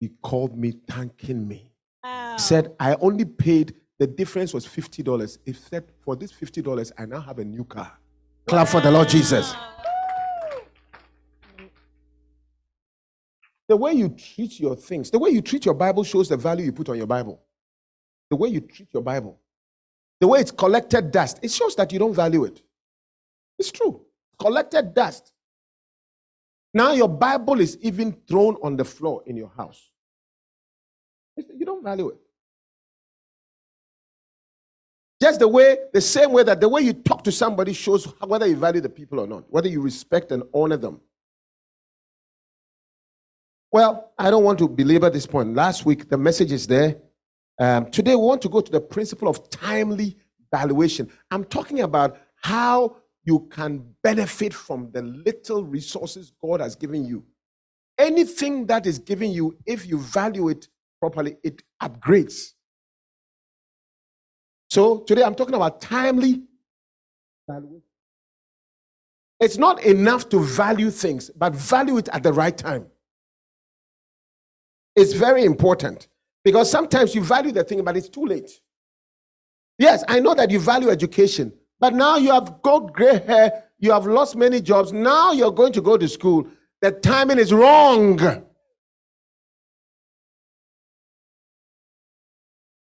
[0.00, 1.72] He called me thanking me.
[2.02, 2.36] Wow.
[2.36, 5.38] Said, I only paid, the difference was $50.
[5.44, 7.92] He said, for this $50, I now have a new car.
[8.46, 9.54] Clap for the Lord Jesus.
[13.68, 16.64] The way you treat your things, the way you treat your Bible shows the value
[16.64, 17.40] you put on your Bible.
[18.28, 19.38] The way you treat your Bible,
[20.20, 22.62] the way it's collected dust, it shows that you don't value it.
[23.62, 24.04] It's true.
[24.40, 25.32] Collected dust.
[26.74, 29.88] Now your Bible is even thrown on the floor in your house.
[31.36, 32.16] You don't value it.
[35.20, 38.48] Just the way, the same way that the way you talk to somebody shows whether
[38.48, 41.00] you value the people or not, whether you respect and honor them.
[43.70, 45.54] Well, I don't want to belabor this point.
[45.54, 46.96] Last week, the message is there.
[47.60, 50.16] Um, today, we want to go to the principle of timely
[50.50, 51.08] valuation.
[51.30, 57.24] I'm talking about how you can benefit from the little resources God has given you.
[57.98, 60.68] Anything that is given you, if you value it
[61.00, 62.52] properly, it upgrades.
[64.70, 66.42] So today I'm talking about timely
[67.48, 67.82] valuation.
[69.38, 72.86] It's not enough to value things, but value it at the right time.
[74.94, 76.08] It's very important
[76.44, 78.50] because sometimes you value the thing, but it's too late.
[79.78, 83.90] Yes, I know that you value education, but now you have got gray hair, you
[83.90, 84.92] have lost many jobs.
[84.92, 86.46] Now you're going to go to school.
[86.80, 88.20] The timing is wrong.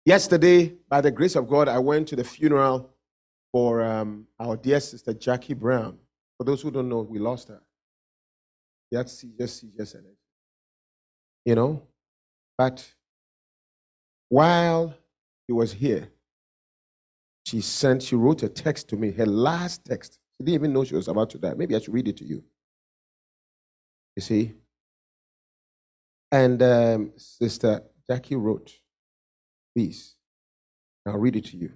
[0.06, 2.90] Yesterday, by the grace of God, I went to the funeral
[3.54, 5.98] for um, our dear sister Jackie Brown.
[6.38, 7.62] For those who don't know, we lost her.
[8.92, 10.06] She had seizure, seizures, and
[11.46, 11.82] you know.
[12.58, 12.86] But
[14.28, 14.94] while
[15.48, 16.10] he was here,
[17.46, 20.20] she sent, she wrote a text to me, her last text.
[20.38, 21.54] She didn't even know she was about to die.
[21.56, 22.44] Maybe I should read it to you.
[24.16, 24.54] You see?
[26.32, 28.74] And um, Sister Jackie wrote,
[29.76, 30.16] please,
[31.06, 31.72] I'll read it to you.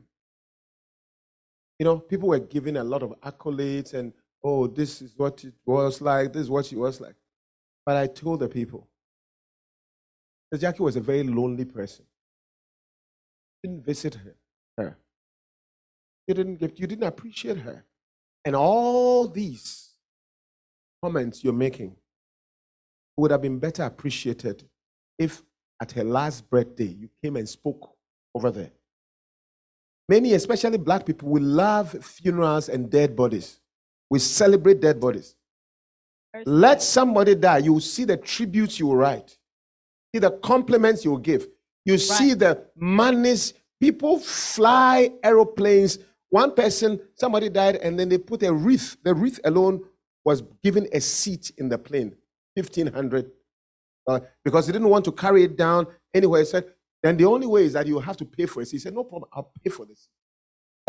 [1.80, 5.54] You know, people were giving a lot of accolades and, oh, this is what it
[5.66, 7.16] was like, this is what she was like.
[7.86, 8.88] But I told the people,
[10.58, 12.06] Jackie was a very lonely person.
[13.62, 14.36] Didn't visit her.
[14.78, 14.98] her.
[16.28, 17.86] You didn't give, you didn't appreciate her.
[18.44, 19.92] And all these
[21.04, 21.96] comments you're making
[23.18, 24.64] would have been better appreciated
[25.18, 25.44] if
[25.82, 27.96] at her last birthday you came and spoke
[28.34, 28.72] over there.
[30.08, 33.60] Many, especially black people, will love funerals and dead bodies.
[34.10, 35.36] We celebrate dead bodies.
[36.46, 39.38] Let somebody die, you will see the tributes you will write,
[40.14, 41.48] see the compliments you will give.
[41.86, 42.02] You right.
[42.02, 43.54] see the monies.
[43.80, 48.98] People fly aeroplanes one person, somebody died, and then they put a wreath.
[49.04, 49.84] The wreath alone
[50.24, 52.16] was given a seat in the plane,
[52.56, 53.32] 1500
[54.08, 56.42] uh, because he didn't want to carry it down anywhere.
[56.42, 56.66] He said,
[57.02, 58.70] then the only way is that you have to pay for it.
[58.70, 60.10] He said, no problem, I'll pay for this.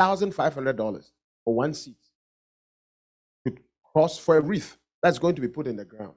[0.01, 1.11] $1,500
[1.45, 1.97] for one seat.
[3.47, 3.55] To
[3.93, 6.15] cross for a wreath that's going to be put in the ground.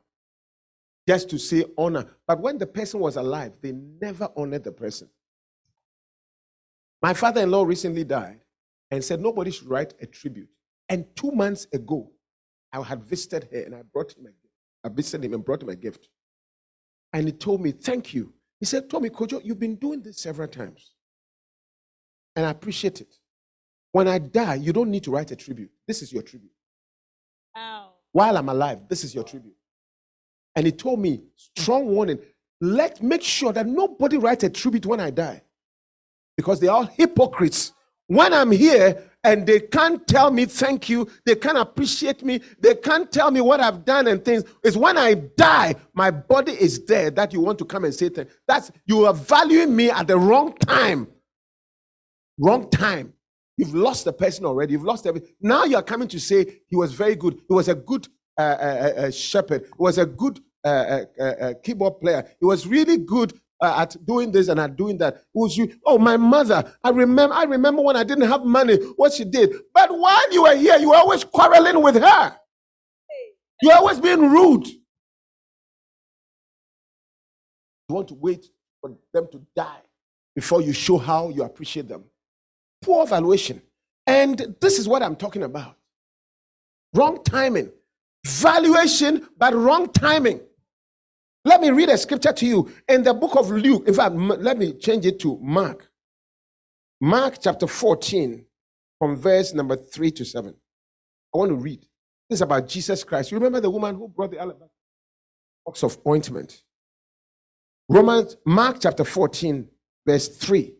[1.08, 2.06] Just to say honor.
[2.28, 5.10] But when the person was alive, they never honored the person.
[7.02, 8.42] My father in law recently died
[8.92, 10.50] and said nobody should write a tribute.
[10.88, 12.12] And two months ago,
[12.72, 14.54] I had visited her and I brought him a gift.
[14.84, 16.10] I visited him and brought him a gift.
[17.14, 18.34] And he told me, Thank you.
[18.60, 20.92] He said, Tommy Kojo, you've been doing this several times.
[22.36, 23.16] And I appreciate it.
[23.92, 25.72] When I die, you don't need to write a tribute.
[25.88, 26.52] This is your tribute.
[27.58, 27.90] Ow.
[28.12, 29.56] While I'm alive, this is your tribute.
[30.56, 32.20] And he told me, strong warning,
[32.62, 35.42] let make sure that nobody writes a tribute when I die.
[36.36, 37.74] Because they're all hypocrites
[38.10, 42.74] when I'm here and they can't tell me thank you, they can't appreciate me, they
[42.74, 46.84] can't tell me what I've done and things, is when I die, my body is
[46.86, 48.30] there that you want to come and say thank.
[48.48, 51.08] That's you are valuing me at the wrong time.
[52.40, 53.14] Wrong time.
[53.58, 54.74] You've lost the person already.
[54.74, 55.30] You've lost everything.
[55.40, 57.36] Now you are coming to say he was very good.
[57.48, 58.08] He was a good
[58.40, 59.66] uh, uh, uh, uh shepherd.
[59.66, 62.28] He was a good uh, uh, keyboard player.
[62.40, 65.24] He was really good Uh, at doing this and at doing that.
[65.34, 65.74] Was you.
[65.86, 66.74] Oh, my mother.
[66.84, 67.36] I remember.
[67.36, 68.78] I remember when I didn't have money.
[68.96, 69.54] What she did.
[69.74, 72.36] But while you were here, you were always quarreling with her.
[73.62, 74.68] You're always being rude.
[77.90, 78.46] You want to wait
[78.80, 79.82] for them to die
[80.36, 82.06] before you show how you appreciate them.
[82.82, 83.62] Poor valuation.
[84.08, 85.76] And this is what I'm talking about.
[86.94, 87.72] Wrong timing.
[88.26, 90.40] Valuation, but wrong timing.
[91.46, 93.88] Let me read a scripture to you in the book of Luke.
[93.88, 95.90] In fact, let me change it to Mark.
[97.00, 98.46] Mark chapter 14,
[98.98, 100.54] from verse number 3 to 7.
[101.34, 101.82] I want to read.
[102.30, 103.32] This is about Jesus Christ.
[103.32, 104.70] You remember the woman who brought the alabaster
[105.66, 106.64] box of ointment?
[107.88, 109.68] Romans, Mark chapter 14,
[110.06, 110.74] verse 3.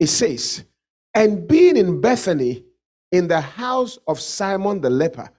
[0.00, 0.64] It says,
[1.14, 2.64] And being in Bethany,
[3.12, 5.30] in the house of Simon the leper,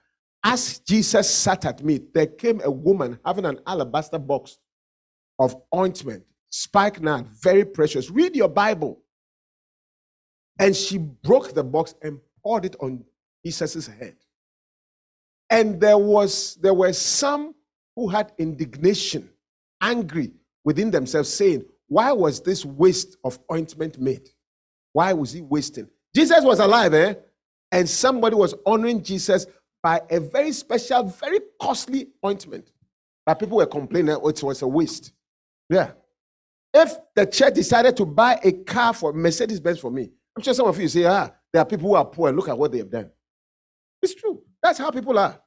[0.42, 4.58] as Jesus sat at meat, there came a woman having an alabaster box
[5.38, 8.10] of ointment, spikenard, very precious.
[8.10, 9.00] Read your Bible.
[10.58, 13.04] And she broke the box and poured it on
[13.44, 14.16] Jesus' head.
[15.48, 17.54] And there was there were some
[17.96, 19.28] who had indignation,
[19.80, 20.32] angry
[20.64, 24.28] within themselves, saying, Why was this waste of ointment made?
[24.92, 25.88] Why was he wasting?
[26.14, 27.14] Jesus was alive, eh?
[27.72, 29.46] And somebody was honoring Jesus
[29.82, 32.70] by a very special, very costly ointment.
[33.24, 35.12] But people were complaining it was a waste.
[35.68, 35.92] Yeah.
[36.72, 40.54] If the church decided to buy a car for Mercedes Benz for me, I'm sure
[40.54, 42.70] some of you say, ah, there are people who are poor and look at what
[42.72, 43.10] they have done.
[44.02, 44.42] It's true.
[44.62, 45.40] That's how people are.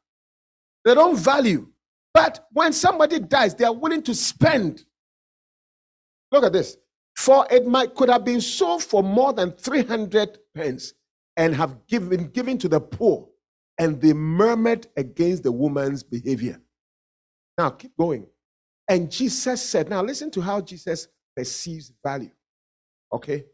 [0.83, 1.67] They don't value.
[2.13, 4.83] But when somebody dies, they are willing to spend.
[6.31, 6.77] Look at this.
[7.15, 10.93] For it might could have been sold for more than 300 pence
[11.37, 13.27] and have given given to the poor
[13.79, 16.61] and they murmured against the woman's behavior.
[17.57, 18.27] Now, keep going.
[18.87, 22.31] And Jesus said, Now listen to how Jesus perceives value.
[23.11, 23.45] Okay?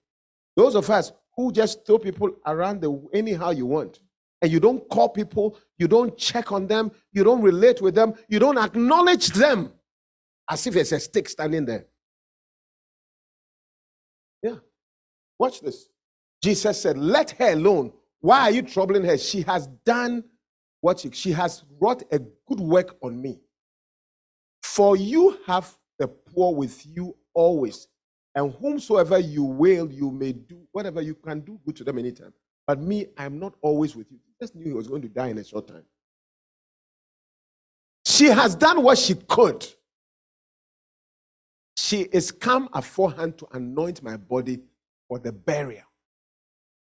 [0.55, 3.99] Those of us who just throw people around the anyhow you want,
[4.41, 8.13] and you don't call people, you don't check on them, you don't relate with them,
[8.28, 9.72] you don't acknowledge them
[10.49, 11.86] as if there's a stick standing there.
[14.41, 14.55] Yeah.
[15.38, 15.89] Watch this.
[16.41, 17.91] Jesus said, Let her alone.
[18.22, 19.17] Why are you troubling her?
[19.17, 20.24] She has done
[20.82, 23.39] what she, she has wrought a good work on me.
[24.63, 27.88] For you have the poor with you always,
[28.36, 32.34] and whomsoever you will, you may do whatever you can do good to them anytime.
[32.67, 34.20] But me, I'm not always with you.
[34.39, 35.84] Just knew he was going to die in a short time.
[38.05, 39.67] She has done what she could.
[41.76, 44.59] She is come aforehand to anoint my body
[45.07, 45.86] for the burial.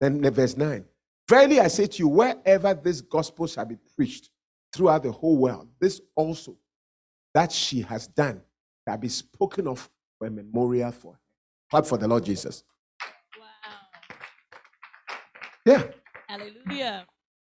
[0.02, 0.86] Then verse 9.
[1.28, 4.30] Verily I say to you, wherever this gospel shall be preached
[4.74, 6.58] throughout the whole world, this also
[7.34, 8.42] that she has done
[8.88, 11.20] shall be spoken of for a memorial for her.
[11.70, 12.64] Clap for the Lord Jesus.
[13.38, 13.76] Wow.
[15.66, 15.84] Yeah.
[16.28, 17.06] Hallelujah.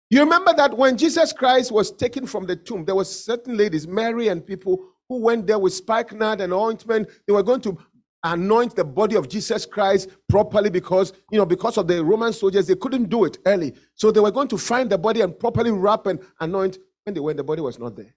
[0.08, 3.88] You remember that when Jesus Christ was taken from the tomb, there were certain ladies,
[3.88, 7.08] Mary and people, who went there with spikenard and ointment.
[7.26, 7.76] They were going to
[8.32, 12.66] anoint the body of Jesus Christ properly because, you know, because of the Roman soldiers,
[12.66, 13.74] they couldn't do it early.
[13.94, 17.20] So they were going to find the body and properly wrap and anoint when they
[17.20, 18.14] went, the body was not there.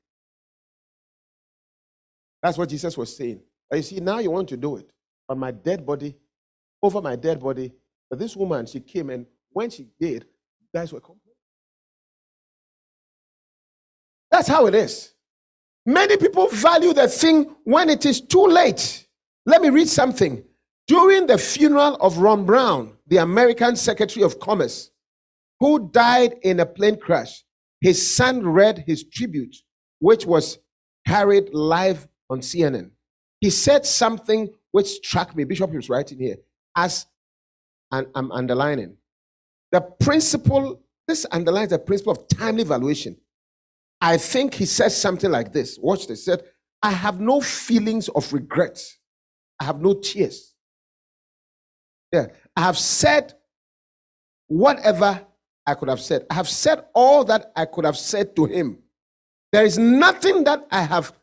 [2.41, 3.41] That's what Jesus was saying.
[3.69, 4.89] But you see, now you want to do it
[5.27, 6.15] on my dead body,
[6.81, 7.71] over my dead body.
[8.09, 10.25] But this woman, she came and when she did,
[10.73, 11.35] guys were complaining.
[14.31, 15.13] That's how it is.
[15.85, 19.07] Many people value the thing when it is too late.
[19.45, 20.43] Let me read something.
[20.87, 24.91] During the funeral of Ron Brown, the American Secretary of Commerce,
[25.59, 27.43] who died in a plane crash,
[27.81, 29.55] his son read his tribute,
[29.99, 30.59] which was
[31.07, 32.91] carried live on CNN.
[33.39, 35.43] He said something which struck me.
[35.43, 36.37] Bishop is writing here,
[36.75, 37.05] as
[37.91, 38.97] and I'm underlining.
[39.71, 43.17] The principle, this underlines the principle of timely valuation.
[44.01, 45.77] I think he says something like this.
[45.79, 46.25] Watch this.
[46.25, 46.43] He said,
[46.81, 48.81] I have no feelings of regret
[49.59, 50.53] I have no tears.
[52.11, 52.27] Yeah.
[52.55, 53.33] I have said
[54.47, 55.25] whatever
[55.65, 56.25] I could have said.
[56.29, 58.79] I have said all that I could have said to him.
[59.51, 61.13] There is nothing that I have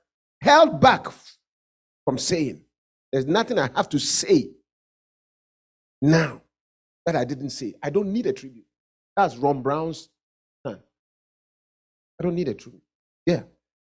[0.41, 1.07] held back
[2.05, 2.61] from saying.
[3.13, 4.51] There's nothing I have to say
[6.03, 6.43] now
[7.07, 7.75] that I didn't say.
[7.83, 8.67] I don't need a tribute.
[9.17, 10.09] That's Ron Brown's
[10.67, 10.81] son.
[12.21, 12.83] I don't need a tribute.
[13.25, 13.43] Yeah.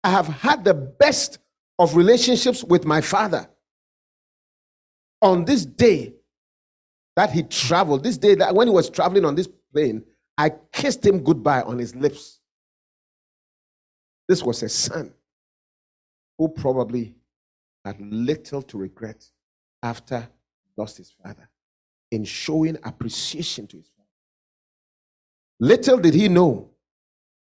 [0.03, 1.39] I have had the best
[1.79, 3.49] of relationships with my father
[5.25, 6.13] on this day
[7.17, 10.05] that he traveled, this day that when he was traveling on this plane,
[10.37, 12.41] I kissed him goodbye on his lips.
[14.29, 15.13] This was a son
[16.39, 17.15] who probably
[17.85, 19.27] had little to regret
[19.83, 20.29] after
[20.77, 21.49] lost his father
[22.11, 24.09] in showing appreciation to his father.
[25.61, 26.71] Little did he know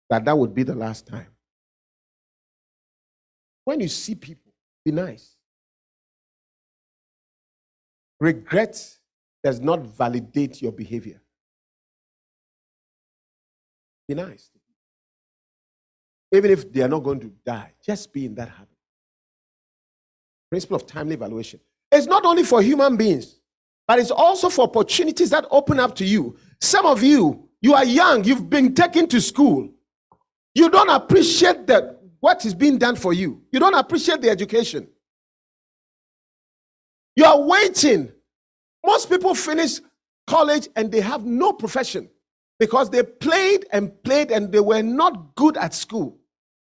[0.08, 1.28] that that would be the last time.
[3.64, 4.52] When you see people,
[4.84, 5.37] be nice.
[8.20, 8.98] Regret
[9.44, 11.20] does not validate your behavior.
[14.08, 14.50] Be nice.
[16.32, 18.68] Even if they are not going to die, just be in that habit.
[20.50, 21.60] Principle of timely evaluation.
[21.92, 23.38] It's not only for human beings,
[23.86, 26.36] but it's also for opportunities that open up to you.
[26.60, 29.70] Some of you, you are young, you've been taken to school.
[30.54, 33.42] You don't appreciate that what is being done for you.
[33.52, 34.88] You don't appreciate the education.
[37.18, 38.12] You are waiting.
[38.86, 39.80] Most people finish
[40.28, 42.08] college and they have no profession
[42.60, 46.16] because they played and played and they were not good at school.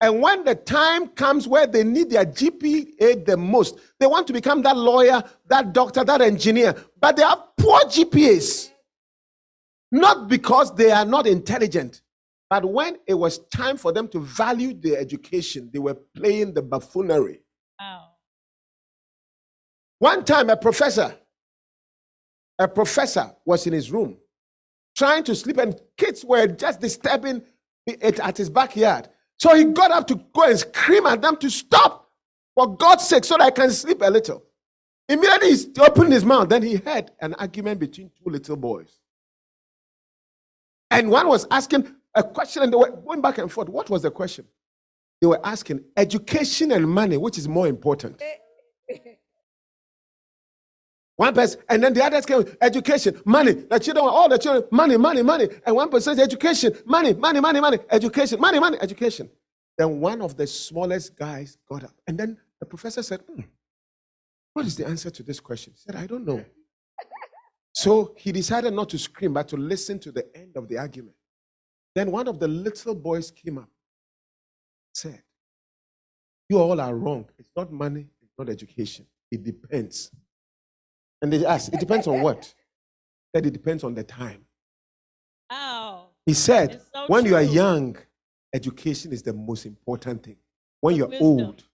[0.02, 4.34] And when the time comes where they need their GPA the most, they want to
[4.34, 8.70] become that lawyer, that doctor, that engineer, but they have poor GPAs.
[9.92, 12.02] Not because they are not intelligent,
[12.50, 16.60] but when it was time for them to value their education, they were playing the
[16.60, 17.40] buffoonery.
[17.80, 18.08] Wow.
[20.04, 21.16] One time, a professor,
[22.58, 24.18] a professor was in his room
[24.94, 27.42] trying to sleep, and kids were just disturbing
[27.86, 29.08] it at his backyard.
[29.38, 32.10] So he got up to go and scream at them to stop,
[32.54, 34.44] for God's sake, so that I can sleep a little.
[35.08, 36.50] Immediately he opened his mouth.
[36.50, 38.98] Then he heard an argument between two little boys.
[40.90, 43.70] And one was asking a question, and they were going back and forth.
[43.70, 44.44] What was the question?
[45.22, 48.22] They were asking education and money, which is more important.
[51.16, 53.52] One person, and then the others came education, money.
[53.52, 55.48] The children, all the children, money, money, money.
[55.64, 59.30] And one person says education, money, money, money, money, education, money, money, education.
[59.78, 61.94] Then one of the smallest guys got up.
[62.06, 63.42] And then the professor said, hmm,
[64.54, 65.72] What is the answer to this question?
[65.74, 66.44] He said, I don't know.
[67.72, 71.16] So he decided not to scream, but to listen to the end of the argument.
[71.94, 73.68] Then one of the little boys came up,
[74.92, 75.22] said,
[76.48, 77.28] You all are wrong.
[77.38, 79.06] It's not money, it's not education.
[79.30, 80.10] It depends.
[81.24, 82.52] And they asked, it depends on what?
[83.32, 84.44] That it depends on the time.
[85.48, 86.08] Oh.
[86.26, 87.30] He said, so when true.
[87.30, 87.96] you are young,
[88.52, 90.36] education is the most important thing.
[90.82, 91.26] When you're Wisdom.
[91.26, 91.64] old,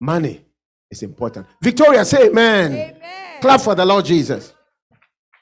[0.00, 0.44] money
[0.90, 1.46] is important.
[1.62, 2.72] Victoria, say amen.
[2.72, 3.40] amen.
[3.40, 4.52] Clap for the Lord Jesus.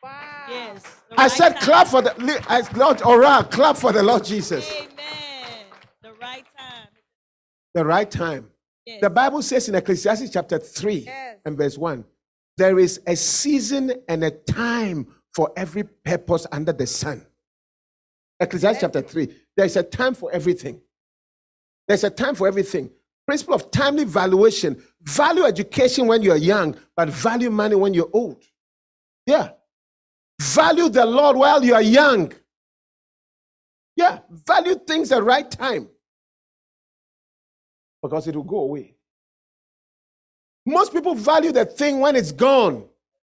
[0.02, 0.10] Wow.
[0.50, 0.84] Yes.
[1.16, 1.62] I right said, time.
[1.62, 4.70] clap for the I, Lord Ora, clap for the Lord Jesus.
[4.70, 5.64] Amen.
[6.02, 6.88] The right time.
[7.72, 8.50] The right time.
[8.84, 9.00] Yes.
[9.00, 11.38] The Bible says in Ecclesiastes chapter 3 yes.
[11.46, 12.04] and verse 1
[12.56, 17.26] there is a season and a time for every purpose under the sun.
[18.40, 19.28] Ecclesiastes chapter 3.
[19.56, 20.80] There's a time for everything.
[21.88, 22.90] There's a time for everything.
[23.26, 24.82] Principle of timely valuation.
[25.02, 28.42] Value education when you're young, but value money when you're old.
[29.26, 29.50] Yeah.
[30.40, 32.32] Value the Lord while you are young.
[33.96, 34.20] Yeah.
[34.30, 35.88] Value things at the right time.
[38.02, 38.93] Because it will go away.
[40.66, 42.84] Most people value the thing when it's gone.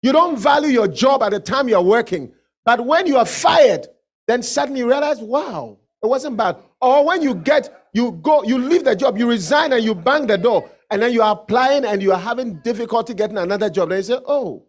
[0.02, 2.32] You don't value your job at the time you're working.
[2.66, 3.88] But when you are fired,
[4.28, 6.58] then suddenly you realize, wow, it wasn't bad.
[6.82, 10.28] Or when you get, you go, you leave the job, you resign and you bang
[10.28, 13.90] the door, and then you are applying and you are having difficulty getting another job.
[13.90, 14.66] Then you say, oh,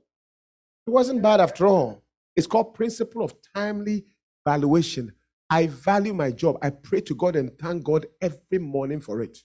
[0.87, 2.03] it wasn't bad after all.
[2.37, 4.05] It's called principle of timely
[4.47, 5.13] valuation.
[5.49, 6.59] I value my job.
[6.63, 9.39] I pray to God and thank God every morning for it.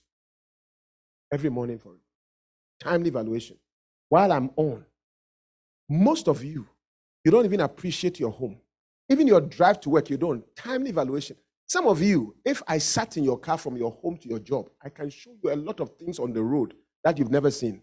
[1.32, 2.05] Every morning for it
[2.80, 3.56] timely valuation.
[4.08, 4.84] While I'm on,
[5.88, 6.66] most of you,
[7.24, 8.58] you don't even appreciate your home.
[9.08, 10.44] Even your drive to work, you don't.
[10.56, 11.36] Timely valuation.
[11.66, 14.70] Some of you, if I sat in your car from your home to your job,
[14.82, 17.82] I can show you a lot of things on the road that you've never seen.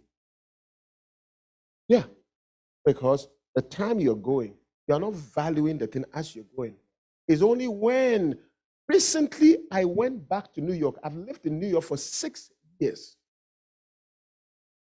[1.88, 2.04] Yeah.
[2.86, 4.56] Because the time you're going,
[4.88, 6.76] you're not valuing the thing as you're going.
[7.28, 8.38] It's only when
[8.88, 10.98] recently I went back to New York.
[11.04, 13.16] I've lived in New York for six years.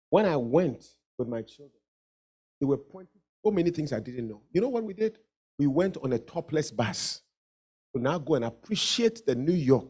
[0.09, 0.85] When I went
[1.17, 1.79] with my children,
[2.59, 4.41] they were pointing so many things I didn't know.
[4.51, 5.19] You know what we did?
[5.57, 7.21] We went on a topless bus
[7.95, 9.89] to now go and appreciate the New York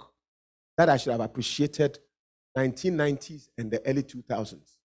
[0.77, 1.99] that I should have appreciated
[2.57, 4.77] 1990s and the early 2000s.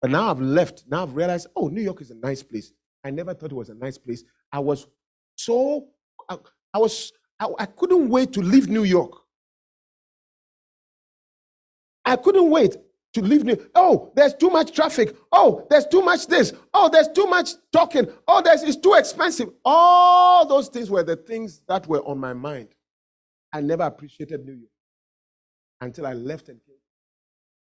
[0.00, 0.84] But now I've left.
[0.88, 2.72] Now I've realized, oh, New York is a nice place.
[3.04, 4.24] I never thought it was a nice place.
[4.52, 4.86] I was
[5.36, 5.88] so,
[6.28, 6.38] I,
[6.74, 9.12] I was, I, I couldn't wait to leave New York.
[12.04, 12.76] I couldn't wait.
[13.14, 15.16] To leave New Oh, there's too much traffic.
[15.32, 16.52] Oh, there's too much this.
[16.74, 18.06] Oh, there's too much talking.
[18.26, 19.48] Oh, there's it's too expensive.
[19.64, 22.68] All those things were the things that were on my mind.
[23.52, 24.70] I never appreciated New York
[25.80, 26.76] until I left and came.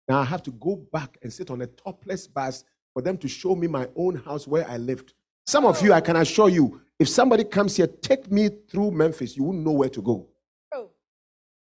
[0.08, 2.64] Now I have to go back and sit on a topless bus
[2.94, 5.14] for them to show me my own house where I lived.
[5.46, 9.36] Some of you, I can assure you, if somebody comes here, take me through Memphis,
[9.36, 10.28] you wouldn't know where to go.
[10.74, 10.92] Oh.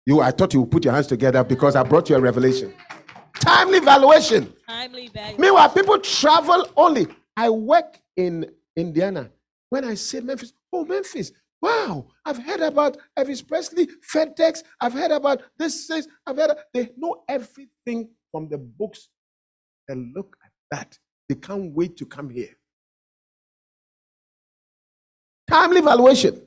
[0.06, 2.74] You, I thought you would put your hands together because I brought you a revelation.
[3.44, 4.54] Timely valuation.
[4.68, 5.42] Timely valuation.
[5.42, 7.08] Meanwhile, people travel only.
[7.36, 9.30] I work in Indiana.
[9.70, 11.32] When I say Memphis, oh, Memphis,
[11.62, 16.92] wow, I've heard about Elvis Presley, FedEx, I've heard about this, this, I've heard, they
[16.96, 19.10] know everything from the books.
[19.90, 20.98] And look at that.
[21.28, 22.56] They can't wait to come here.
[25.50, 26.42] Timely valuation.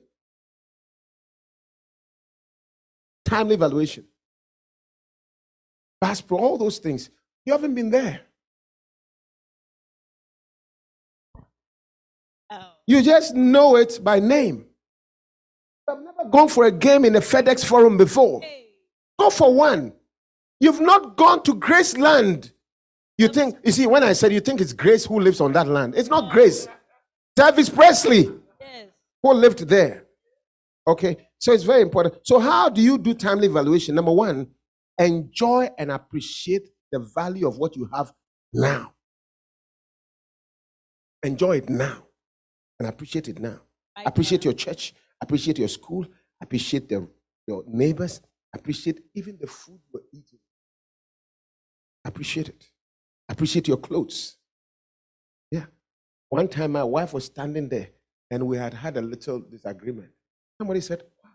[3.25, 4.05] Timely valuation.
[6.01, 7.11] Bass Pro, all those things.
[7.45, 8.21] You haven't been there.
[12.51, 12.73] Oh.
[12.87, 14.67] You just know it by name.
[15.89, 18.43] I've never gone for a game in a FedEx forum before.
[18.43, 18.67] Hey.
[19.19, 19.93] Go for one.
[20.61, 22.53] You've not gone to Graceland.
[23.19, 25.69] You think, you see, when I said you think it's Grace who lives on that
[25.69, 26.69] land, it's not Grace.
[27.39, 28.31] Elvis Presley
[28.61, 28.89] yes.
[29.23, 30.05] who lived there.
[30.89, 32.15] Okay, so it's very important.
[32.25, 33.95] So, how do you do timely evaluation?
[33.95, 34.49] Number one,
[34.99, 38.13] enjoy and appreciate the value of what you have
[38.53, 38.93] now.
[41.23, 42.07] Enjoy it now
[42.79, 43.61] and appreciate it now.
[44.05, 46.07] Appreciate your church, appreciate your school,
[46.41, 47.09] appreciate the,
[47.47, 48.21] your neighbors,
[48.55, 50.39] appreciate even the food you're eating.
[52.05, 52.71] Appreciate it.
[53.29, 54.37] Appreciate your clothes.
[55.51, 55.65] Yeah.
[56.29, 57.89] One time my wife was standing there
[58.31, 60.11] and we had had a little disagreement.
[60.59, 61.31] Somebody said, Wow,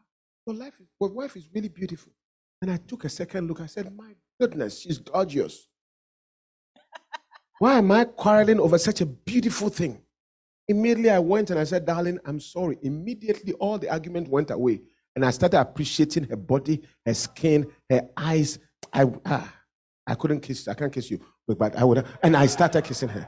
[0.45, 2.13] your, life is, your wife is really beautiful.
[2.61, 3.59] And I took a second look.
[3.59, 5.67] I said, My goodness, she's gorgeous.
[7.59, 10.01] Why am I quarreling over such a beautiful thing?
[10.67, 12.77] Immediately I went and I said, Darling, I'm sorry.
[12.81, 14.81] Immediately all the argument went away.
[15.15, 18.59] And I started appreciating her body, her skin, her eyes.
[18.93, 19.53] I, ah,
[20.07, 22.05] I couldn't kiss, I can't kiss you, but I would.
[22.23, 23.27] And I started kissing her.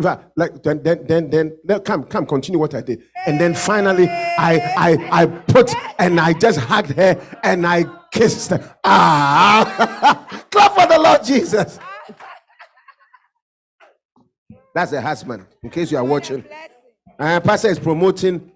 [0.00, 4.60] Like then, then, then, then, come, come, continue what I did, and then finally, I,
[4.76, 8.76] I, I put and I just hugged her and I kissed her.
[8.84, 11.80] Ah, clap for the Lord Jesus.
[14.72, 15.46] That's a husband.
[15.64, 16.44] In case you are watching,
[17.18, 18.52] uh, pastor is promoting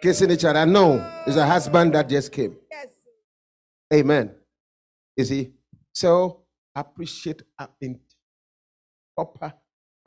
[0.00, 0.64] kissing each other.
[0.66, 2.56] No, it's a husband that just came.
[3.92, 4.30] Amen.
[5.16, 5.50] Is he?
[5.92, 6.44] so
[6.74, 7.42] appreciate
[7.80, 7.98] in
[9.16, 9.52] proper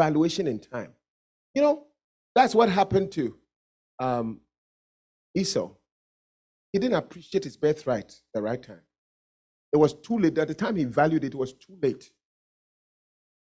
[0.03, 0.91] valuation in time.
[1.55, 1.85] You know,
[2.35, 3.35] that's what happened to
[3.99, 4.41] um,
[5.35, 5.69] Esau.
[6.71, 8.81] He didn't appreciate his birthright at the right time.
[9.71, 10.37] It was too late.
[10.37, 12.11] At the time he valued it, it was too late.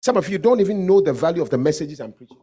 [0.02, 2.38] Some of you don't even know the value of the messages I'm preaching.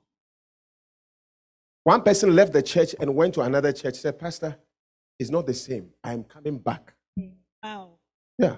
[1.86, 4.58] One person left the church and went to another church, said, Pastor,
[5.20, 5.90] it's not the same.
[6.04, 6.94] I am coming back.
[7.62, 8.00] Wow.
[8.38, 8.58] Yeah.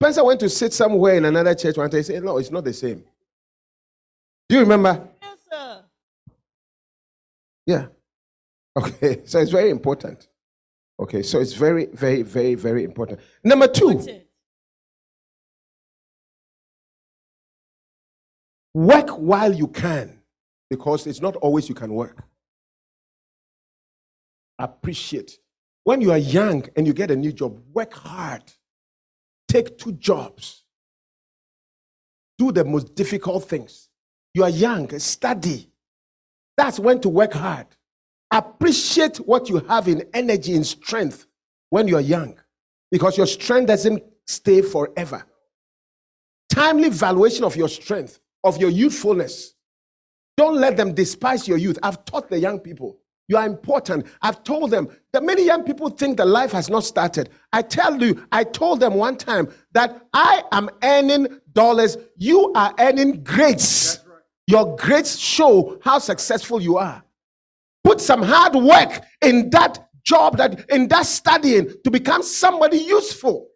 [0.00, 1.98] Pastor went to sit somewhere in another church one day.
[1.98, 3.04] He said, No, it's not the same.
[4.50, 5.08] Do you remember?
[5.22, 5.84] Yes, sir.
[7.66, 7.86] Yeah.
[8.76, 10.26] Okay, so it's very important.
[10.98, 13.20] Okay, so it's very, very, very, very important.
[13.44, 14.04] Number two,
[18.74, 20.18] work while you can,
[20.68, 22.20] because it's not always you can work.
[24.58, 25.38] Appreciate.
[25.84, 28.42] When you are young and you get a new job, work hard.
[29.46, 30.64] Take two jobs.
[32.36, 33.89] Do the most difficult things.
[34.34, 35.70] You are young, study.
[36.56, 37.66] That's when to work hard.
[38.30, 41.26] Appreciate what you have in energy and strength
[41.70, 42.38] when you're young,
[42.90, 45.24] because your strength doesn't stay forever.
[46.48, 49.54] Timely valuation of your strength, of your youthfulness.
[50.36, 51.78] Don't let them despise your youth.
[51.82, 53.00] I've taught the young people
[53.30, 54.06] you are important.
[54.22, 57.30] I've told them that many young people think that life has not started.
[57.52, 62.74] I tell you, I told them one time that I am earning dollars, you are
[62.80, 64.00] earning grades.
[64.46, 67.02] Your grades show how successful you are.
[67.84, 73.48] Put some hard work in that job, that in that studying to become somebody useful.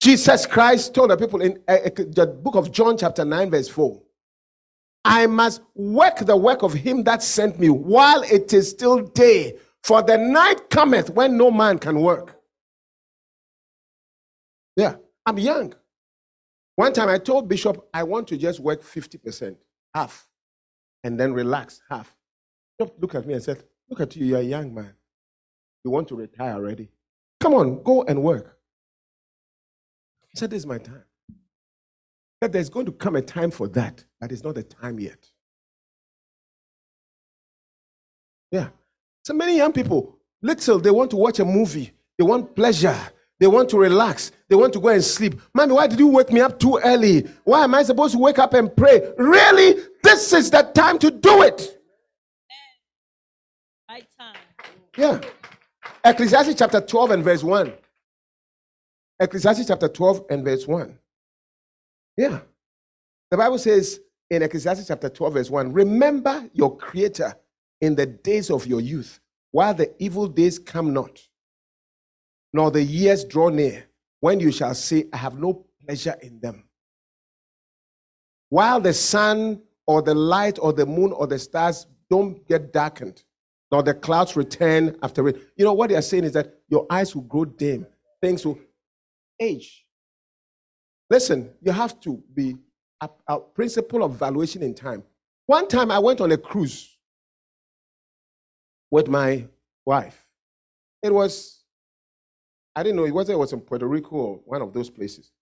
[0.00, 4.00] Jesus Christ told the people in uh, the book of John, chapter 9, verse 4
[5.04, 9.56] I must work the work of him that sent me while it is still day,
[9.82, 12.38] for the night cometh when no man can work.
[14.76, 15.74] Yeah, I'm young.
[16.78, 19.56] One time I told Bishop, I want to just work 50%,
[19.96, 20.28] half,
[21.02, 22.14] and then relax, half.
[22.78, 24.94] Bishop looked at me and said, Look at you, you're a young man.
[25.82, 26.88] You want to retire already.
[27.40, 28.60] Come on, go and work.
[30.36, 31.02] said, This is my time.
[32.40, 35.28] That there's going to come a time for that, but it's not the time yet.
[38.52, 38.68] Yeah.
[39.24, 42.96] So many young people, little, they want to watch a movie, they want pleasure,
[43.40, 45.40] they want to relax, they want to go and sleep.
[45.52, 47.28] Mommy, why did you wake me up too early?
[47.44, 49.12] Why am I supposed to wake up and pray?
[49.18, 49.82] Really?
[50.02, 51.78] This is the time to do it.
[53.88, 54.36] Right time.
[54.96, 55.20] Yeah.
[56.04, 57.72] Ecclesiastes chapter 12 and verse 1.
[59.20, 60.98] Ecclesiastes chapter 12 and verse 1.
[62.16, 62.40] Yeah.
[63.30, 67.34] The Bible says in Ecclesiastes chapter 12, verse 1 Remember your Creator
[67.80, 69.20] in the days of your youth,
[69.50, 71.20] while the evil days come not,
[72.52, 73.87] nor the years draw near,
[74.20, 76.64] when you shall say, I have no pleasure in them.
[78.48, 83.22] While the sun or the light or the moon or the stars don't get darkened,
[83.70, 85.42] nor the clouds return after it.
[85.56, 87.86] You know what they are saying is that your eyes will grow dim,
[88.20, 88.58] things will
[89.40, 89.84] age.
[91.10, 92.56] Listen, you have to be
[93.00, 95.02] a, a principle of valuation in time.
[95.46, 96.96] One time I went on a cruise
[98.90, 99.46] with my
[99.84, 100.26] wife.
[101.02, 101.57] It was,
[102.78, 105.32] I didn't know, it was, it was in Puerto Rico or one of those places.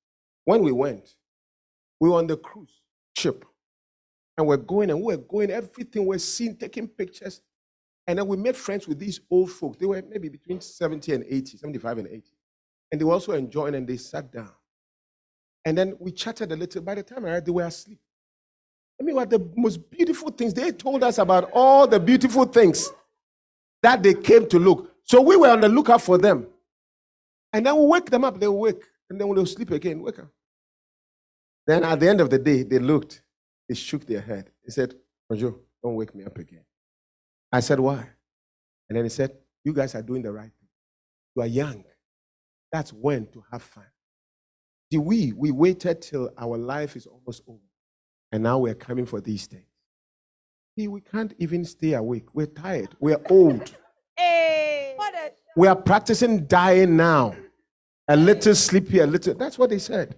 [0.47, 1.17] When we went,
[2.01, 2.81] we were on the cruise
[3.15, 3.45] ship.
[4.39, 7.43] And we're going and we're going, everything we're seeing, taking pictures.
[8.07, 9.77] And then we made friends with these old folks.
[9.77, 12.23] They were maybe between 70 and 80, 75 and 80.
[12.91, 14.53] And they were also enjoying and they sat down.
[15.67, 16.81] And then we chatted a little.
[16.81, 17.99] By the time I heard, they were asleep.
[18.99, 20.55] I mean, what the most beautiful things.
[20.55, 22.91] They told us about all the beautiful things
[23.83, 24.91] that they came to look.
[25.03, 26.47] So we were on the lookout for them.
[27.57, 28.85] And then we wake them up, They'll wake.
[29.09, 30.29] And then when they sleep again, wake up.
[31.67, 33.23] Then at the end of the day, they looked,
[33.67, 34.51] they shook their head.
[34.63, 34.95] They said,
[35.31, 36.67] Rojo, don't wake me up again.
[37.51, 38.07] I said, Why?
[38.91, 39.33] And then he said,
[39.65, 40.69] You guys are doing the right thing.
[41.35, 41.83] You are young.
[42.71, 43.87] That's when to have fun.
[44.93, 47.59] See, we, we waited till our life is almost over.
[48.33, 49.65] And now we're coming for these things.
[50.79, 52.27] See, we can't even stay awake.
[52.35, 52.95] We're tired.
[53.01, 53.75] We're old.
[54.19, 54.95] Hey.
[55.57, 57.35] We are practicing dying now.
[58.09, 59.35] A little sleepy, a little.
[59.35, 60.17] That's what they said.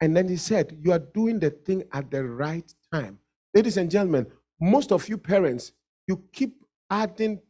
[0.00, 3.18] And then he said, You are doing the thing at the right time.
[3.54, 4.26] Ladies and gentlemen,
[4.60, 5.72] most of you parents,
[6.06, 7.40] you keep adding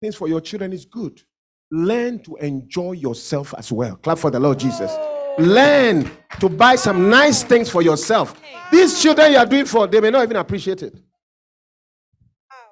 [0.00, 1.22] things for your children is good.
[1.70, 3.96] Learn to enjoy yourself as well.
[3.96, 4.92] Clap for the Lord Jesus.
[5.38, 6.10] Learn
[6.40, 8.40] to buy some nice things for yourself.
[8.70, 10.94] These children you are doing for, they may not even appreciate it.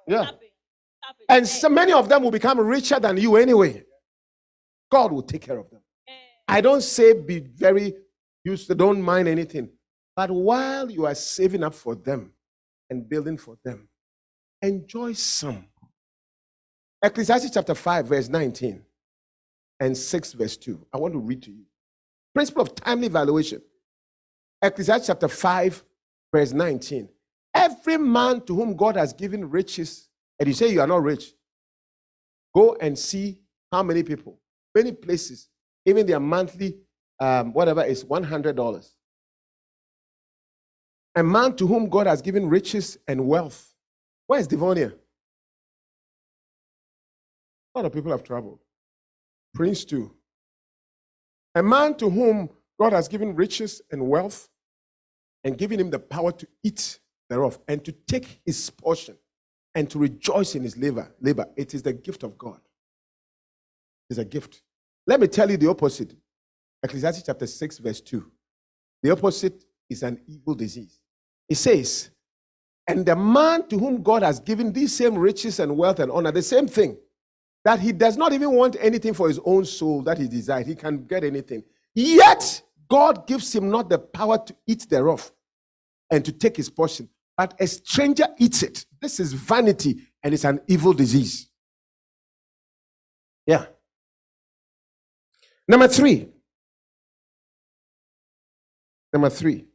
[0.07, 0.23] Yeah.
[0.25, 0.53] Stop it.
[1.03, 1.27] Stop it.
[1.29, 3.83] And so many of them will become richer than you anyway.
[4.91, 5.74] God will take care of them.
[6.47, 7.95] I don't say be very
[8.45, 9.71] used don't mind anything.
[10.17, 12.33] But while you are saving up for them
[12.91, 13.89] and building for them,
[14.63, 15.67] enjoy some.
[17.03, 18.83] Ecclesiastes chapter 5, verse 19
[19.81, 20.87] and 6, verse 2.
[20.93, 21.65] I want to read to you.
[22.35, 23.61] Principle of timely valuation.
[24.63, 25.85] Ecclesiastes chapter 5,
[26.33, 27.09] verse 19.
[27.55, 31.33] Every man to whom God has given riches, and you say you are not rich,
[32.55, 33.41] go and see
[33.71, 34.41] how many people,
[34.75, 35.49] many places,
[35.87, 36.77] even their monthly,
[37.21, 38.91] um, whatever is $100.
[41.17, 43.75] A man to whom God has given riches and wealth.
[44.27, 44.93] Where is Devonia?
[47.75, 48.61] A lot of people have traveled.
[49.53, 50.13] Prince too.
[51.55, 54.49] A man to whom God has given riches and wealth
[55.45, 59.17] and given him the power to eat thereof and to take his portion
[59.75, 61.15] and to rejoice in his labor.
[61.21, 61.47] labor.
[61.57, 62.61] It is the gift of God.
[64.11, 64.63] It's a gift.
[65.07, 66.15] Let me tell you the opposite.
[66.83, 68.31] Ecclesiastes chapter 6, verse 2.
[69.03, 70.99] The opposite is an evil disease.
[71.49, 72.11] It says,
[72.87, 76.33] And the man to whom God has given these same riches and wealth and honor,
[76.33, 76.97] the same thing,
[77.65, 80.67] that he does not even want anything for his own soul that he desires.
[80.67, 81.65] He can get anything.
[81.95, 85.33] Yet God gives him not the power to eat thereof
[86.11, 88.85] and to take his portion, but a stranger eats it.
[89.01, 91.49] This is vanity and it's an evil disease.
[93.47, 93.67] Yeah.
[95.67, 96.29] Number three.
[99.13, 99.67] Number three.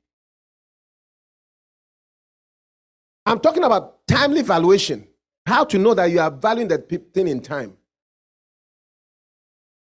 [3.25, 5.07] I'm talking about timely valuation.
[5.45, 7.75] How to know that you are valuing that thing in time.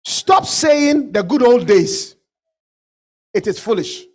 [0.05, 2.15] Stop saying the good old days.
[3.33, 4.05] It is foolish.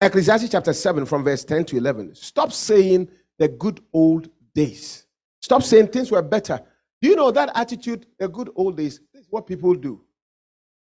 [0.00, 2.14] Ecclesiastes chapter 7, from verse 10 to 11.
[2.14, 3.08] Stop saying
[3.38, 5.06] the good old days.
[5.40, 6.60] Stop saying things were better.
[7.04, 8.98] Do you know that attitude, the good old days?
[9.12, 10.00] This is what people do.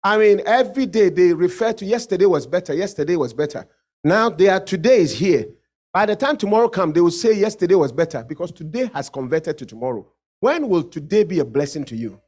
[0.05, 3.67] I mean, every day they refer to yesterday was better, yesterday was better.
[4.05, 5.47] Now they are today is here.
[5.93, 9.59] By the time tomorrow comes, they will say yesterday was better because today has converted
[9.59, 10.07] to tomorrow.
[10.39, 12.21] When will today be a blessing to you?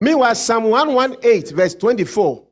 [0.00, 2.46] Meanwhile, Psalm 118, verse 24,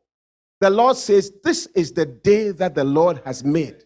[0.60, 3.84] the Lord says, This is the day that the Lord has made.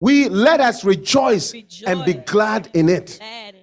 [0.00, 1.54] We let us rejoice,
[1.86, 3.18] and be glad in it.
[3.20, 3.59] Glad in it.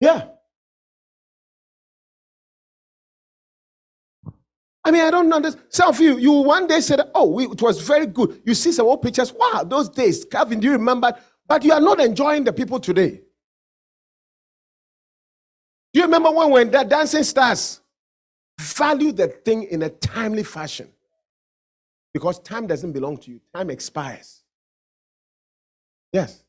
[0.00, 0.28] Yeah.
[4.82, 5.66] I mean, I don't understand.
[5.68, 8.40] Some of you, you one day said, Oh, we, it was very good.
[8.44, 9.32] You see some old pictures.
[9.32, 10.24] Wow, those days.
[10.24, 11.12] Calvin, do you remember?
[11.46, 13.20] But you are not enjoying the people today.
[15.92, 17.80] Do you remember when were the dancing stars?
[18.58, 20.88] Value the thing in a timely fashion.
[22.14, 24.42] Because time doesn't belong to you, time expires.
[26.12, 26.44] Yes.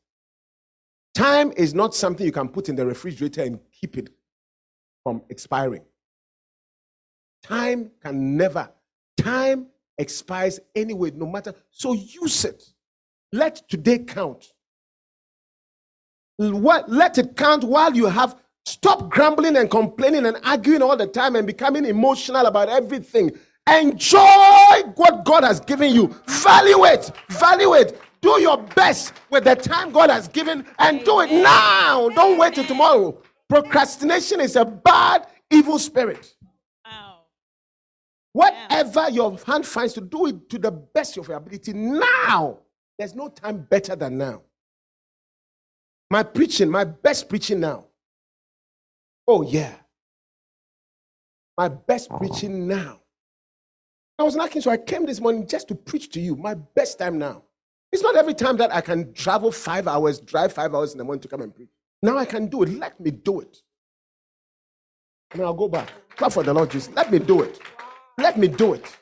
[1.14, 4.10] Time is not something you can put in the refrigerator and keep it
[5.02, 5.82] from expiring.
[7.42, 8.70] Time can never,
[9.16, 9.66] time
[9.98, 11.54] expires anyway, no matter.
[11.70, 12.62] So use it.
[13.32, 14.52] Let today count.
[16.38, 18.36] Let it count while you have.
[18.64, 23.32] Stop grumbling and complaining and arguing all the time and becoming emotional about everything.
[23.68, 26.14] Enjoy what God has given you.
[26.26, 27.10] Value it.
[27.28, 28.00] Value it.
[28.22, 32.08] Do your best with the time God has given and do it now.
[32.10, 33.20] Don't wait till tomorrow.
[33.48, 36.32] Procrastination is a bad, evil spirit.
[36.84, 37.22] Wow.
[38.32, 42.60] Whatever your hand finds to do it to the best of your ability now.
[42.96, 44.42] There's no time better than now.
[46.08, 47.86] My preaching, my best preaching now.
[49.26, 49.74] Oh, yeah.
[51.58, 52.18] My best oh.
[52.18, 53.00] preaching now.
[54.18, 56.36] I was lacking, so I came this morning just to preach to you.
[56.36, 57.42] My best time now.
[57.92, 61.04] It's not every time that I can travel five hours, drive five hours in the
[61.04, 61.68] morning to come and preach.
[62.02, 62.70] Now I can do it.
[62.70, 63.58] Let me do it.
[65.32, 65.90] And I'll go back.
[66.16, 66.92] Clap for the Lord Jesus.
[66.94, 67.58] Let me do it.
[68.18, 68.96] Let me do it.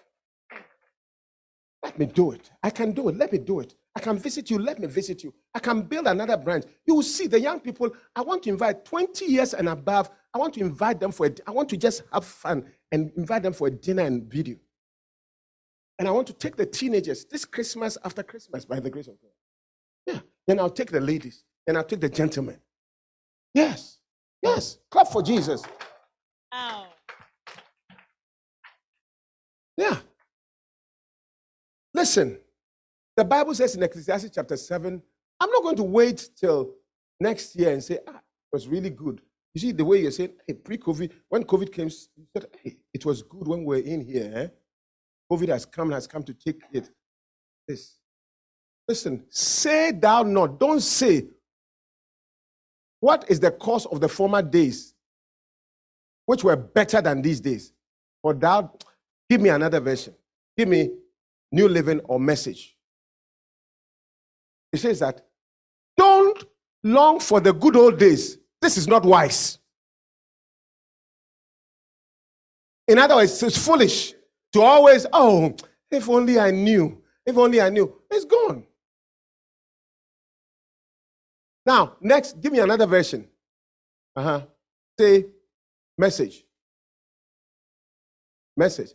[1.83, 2.51] Let me do it.
[2.63, 3.17] I can do it.
[3.17, 3.75] Let me do it.
[3.97, 4.59] I can visit you.
[4.59, 5.35] Let me visit you.
[5.55, 6.65] I can build another branch.
[6.87, 7.91] You will see the young people.
[8.15, 10.11] I want to invite 20 years and above.
[10.33, 13.53] I want to invite them for I want to just have fun and invite them
[13.53, 14.57] for a dinner and video.
[16.01, 19.21] And I want to take the teenagers this Christmas after Christmas by the grace of
[19.21, 19.31] God.
[20.07, 20.21] Yeah.
[20.47, 21.45] Then I'll take the ladies.
[21.67, 22.57] Then I'll take the gentlemen.
[23.53, 23.99] Yes.
[24.43, 24.79] Yes.
[24.91, 25.63] Clap for Jesus.
[26.51, 26.87] Wow.
[29.77, 29.99] Yeah.
[31.93, 32.39] Listen,
[33.15, 35.03] the Bible says in Ecclesiastes chapter 7,
[35.39, 36.77] I'm not going to wait till
[37.21, 39.21] next year and say, ah, it was really good.
[39.53, 42.79] You see, the way you're saying, hey, pre COVID, when COVID came, you said, hey,
[42.95, 44.33] it was good when we were in here.
[44.35, 44.49] Eh?
[45.31, 46.91] COVID has come, and has come to take it.
[47.69, 47.97] This.
[48.89, 50.59] Listen, say thou not.
[50.59, 51.29] Don't say,
[52.99, 54.95] what is the cause of the former days,
[56.27, 57.73] which were better than these days?
[58.23, 58.73] For thou,
[59.29, 60.15] give me another version.
[60.57, 60.91] Give me
[61.53, 62.77] New Living or Message.
[64.73, 65.25] It says that
[65.97, 66.45] don't
[66.83, 68.39] long for the good old days.
[68.61, 69.59] This is not wise.
[72.89, 74.15] In other words, it's foolish
[74.53, 75.55] to always, oh,
[75.91, 77.03] if only I knew.
[77.27, 77.95] If only I knew.
[78.11, 78.65] It's gone.
[81.67, 83.29] Now, next, give me another version.
[84.17, 84.43] Uh huh.
[84.99, 85.27] Say,
[85.99, 86.45] message.
[88.57, 88.91] Message.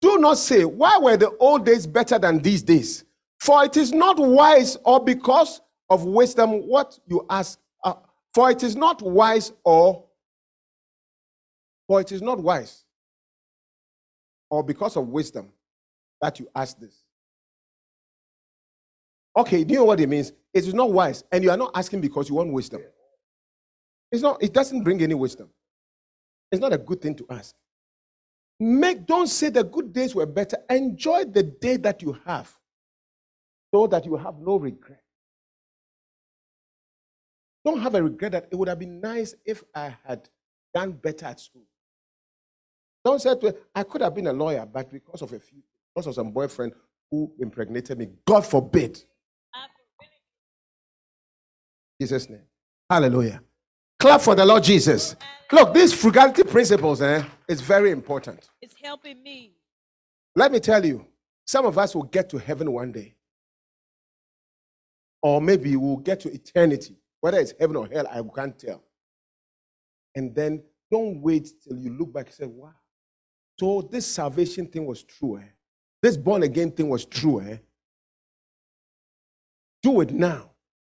[0.00, 3.04] Do not say, Why were the old days better than these days?
[3.40, 7.58] For it is not wise or because of wisdom what you ask.
[7.84, 7.94] uh,
[8.34, 10.04] for it is not wise or,
[11.86, 12.85] for it is not wise
[14.50, 15.50] or because of wisdom
[16.20, 17.02] that you ask this.
[19.36, 20.32] Okay, do you know what it means?
[20.54, 22.82] It is not wise, and you are not asking because you want wisdom.
[24.10, 25.50] It's not, it doesn't bring any wisdom.
[26.50, 27.54] It's not a good thing to ask.
[28.58, 30.56] Make, don't say the good days were better.
[30.70, 32.50] Enjoy the day that you have
[33.74, 35.02] so that you have no regret.
[37.64, 40.28] Don't have a regret that it would have been nice if I had
[40.72, 41.66] done better at school.
[43.06, 45.62] Don't say to I could have been a lawyer, but because of a few,
[45.94, 46.72] because of some boyfriend
[47.08, 49.00] who impregnated me, God forbid.
[52.00, 52.42] Jesus' name.
[52.90, 53.40] Hallelujah.
[54.00, 55.14] Clap for the Lord Jesus.
[55.52, 58.50] Look, these frugality principles eh, is very important.
[58.60, 59.52] It's helping me.
[60.34, 61.06] Let me tell you,
[61.46, 63.14] some of us will get to heaven one day.
[65.22, 66.96] Or maybe we'll get to eternity.
[67.20, 68.82] Whether it's heaven or hell, I can't tell.
[70.16, 72.74] And then don't wait till you look back and say, wow.
[73.58, 75.38] So this salvation thing was true.
[75.38, 75.48] Eh?
[76.02, 77.40] This born again thing was true.
[77.40, 77.56] Eh?
[79.82, 80.50] Do it now.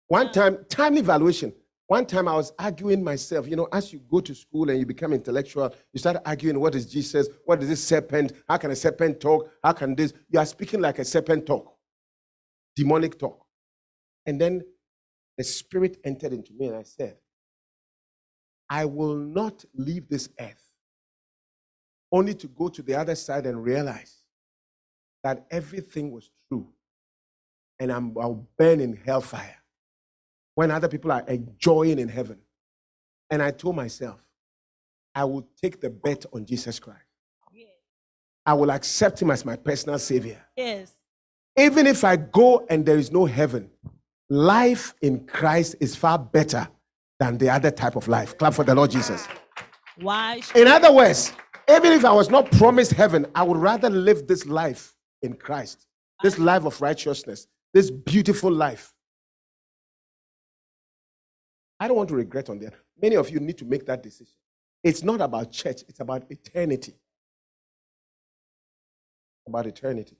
[0.08, 1.54] One time, time evaluation.
[1.88, 4.86] One time I was arguing myself, you know, as you go to school and you
[4.86, 8.76] become intellectual, you start arguing what is Jesus, what is this serpent, how can a
[8.76, 11.74] serpent talk, how can this, you are speaking like a serpent talk,
[12.76, 13.46] demonic talk.
[14.26, 14.64] And then
[15.38, 17.16] the spirit entered into me and I said,
[18.70, 20.67] I will not leave this earth
[22.12, 24.16] only to go to the other side and realize
[25.24, 26.68] that everything was true
[27.80, 29.56] and I'm, I'll burn in hellfire
[30.56, 32.40] when other people are enjoying in heaven.
[33.30, 34.18] And I told myself,
[35.14, 37.02] I will take the bet on Jesus Christ.
[37.54, 37.68] Yes.
[38.46, 40.42] I will accept him as my personal savior.
[40.56, 40.94] Yes.
[41.58, 43.70] Even if I go and there is no heaven,
[44.30, 46.68] life in Christ is far better
[47.20, 48.38] than the other type of life.
[48.38, 49.28] Clap for the Lord Jesus.
[50.00, 50.42] Why?
[50.56, 51.34] In other words,
[51.70, 55.86] even if I was not promised heaven, I would rather live this life in Christ,
[56.24, 58.94] this life of righteousness, this beautiful life.
[61.80, 62.74] I don't want to regret on that.
[63.02, 64.34] Many of you need to make that decision.
[64.84, 66.94] It's not about church, it's about eternity.
[69.48, 70.18] About eternity.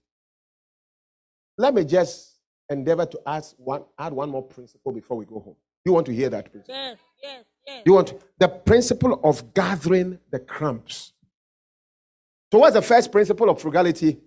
[1.58, 2.36] Let me just
[2.70, 5.56] endeavor to ask one, add one more principle before we go home.
[5.86, 6.76] You want to hear that principle?
[6.76, 7.84] Yes, yes, yes.
[7.86, 11.14] You want to, the principle of gathering the crumbs.
[12.52, 14.20] So, what's the first principle of frugality?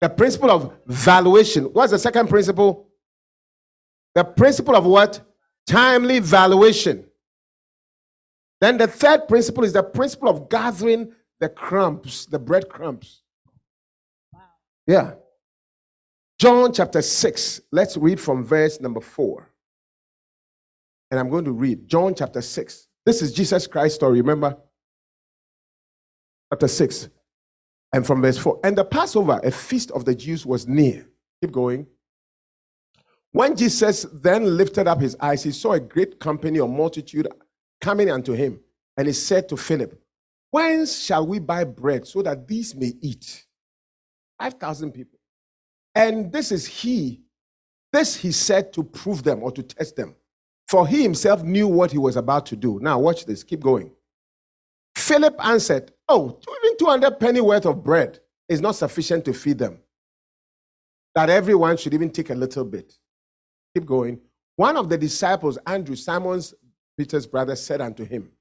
[0.00, 1.64] The principle of valuation.
[1.64, 2.88] What's the second principle?
[4.14, 5.20] The principle of what?
[5.66, 7.04] Timely valuation.
[8.60, 13.22] Then the third principle is the principle of gathering the crumbs, the breadcrumbs.
[14.32, 14.40] Wow.
[14.86, 15.12] Yeah.
[16.38, 17.60] John chapter 6.
[17.72, 19.46] Let's read from verse number 4.
[21.10, 22.88] And I'm going to read John chapter 6.
[23.04, 24.56] This is Jesus Christ's story, remember?
[26.52, 27.08] Chapter 6.
[27.92, 28.60] And from verse 4.
[28.64, 31.06] And the Passover, a feast of the Jews, was near.
[31.42, 31.86] Keep going.
[33.32, 37.28] When Jesus then lifted up his eyes, he saw a great company or multitude
[37.80, 38.60] coming unto him.
[38.96, 40.00] And he said to Philip,
[40.50, 43.46] Whence shall we buy bread so that these may eat?
[44.40, 45.18] 5,000 people.
[45.94, 47.22] And this is he,
[47.92, 50.16] this he said to prove them or to test them.
[50.68, 52.78] For he himself knew what he was about to do.
[52.80, 53.92] Now, watch this, keep going.
[54.96, 59.78] Philip answered, Oh, even 200 penny worth of bread is not sufficient to feed them.
[61.14, 62.92] That everyone should even take a little bit.
[63.76, 64.20] Keep going.
[64.56, 66.52] One of the disciples, Andrew, Simon's
[66.98, 68.32] Peter's brother, said unto him,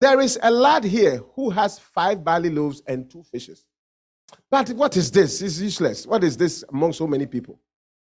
[0.00, 3.64] There is a lad here who has five barley loaves and two fishes.
[4.50, 5.42] But what is this?
[5.42, 6.08] It's useless.
[6.08, 7.60] What is this among so many people?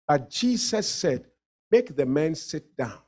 [0.09, 1.27] But Jesus said,
[1.71, 3.04] Make the men sit down.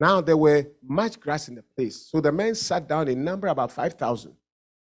[0.00, 2.08] Now there were much grass in the place.
[2.10, 4.34] So the men sat down in number about 5,000.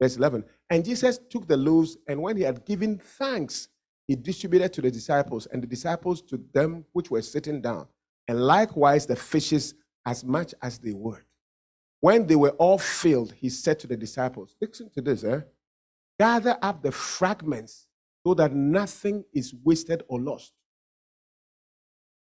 [0.01, 0.43] Verse 11.
[0.69, 3.69] And Jesus took the loaves, and when he had given thanks,
[4.07, 7.87] he distributed to the disciples, and the disciples to them which were sitting down,
[8.27, 11.23] and likewise the fishes as much as they would.
[12.01, 15.41] When they were all filled, he said to the disciples, Listen to this, eh?
[16.19, 17.87] Gather up the fragments
[18.25, 20.51] so that nothing is wasted or lost.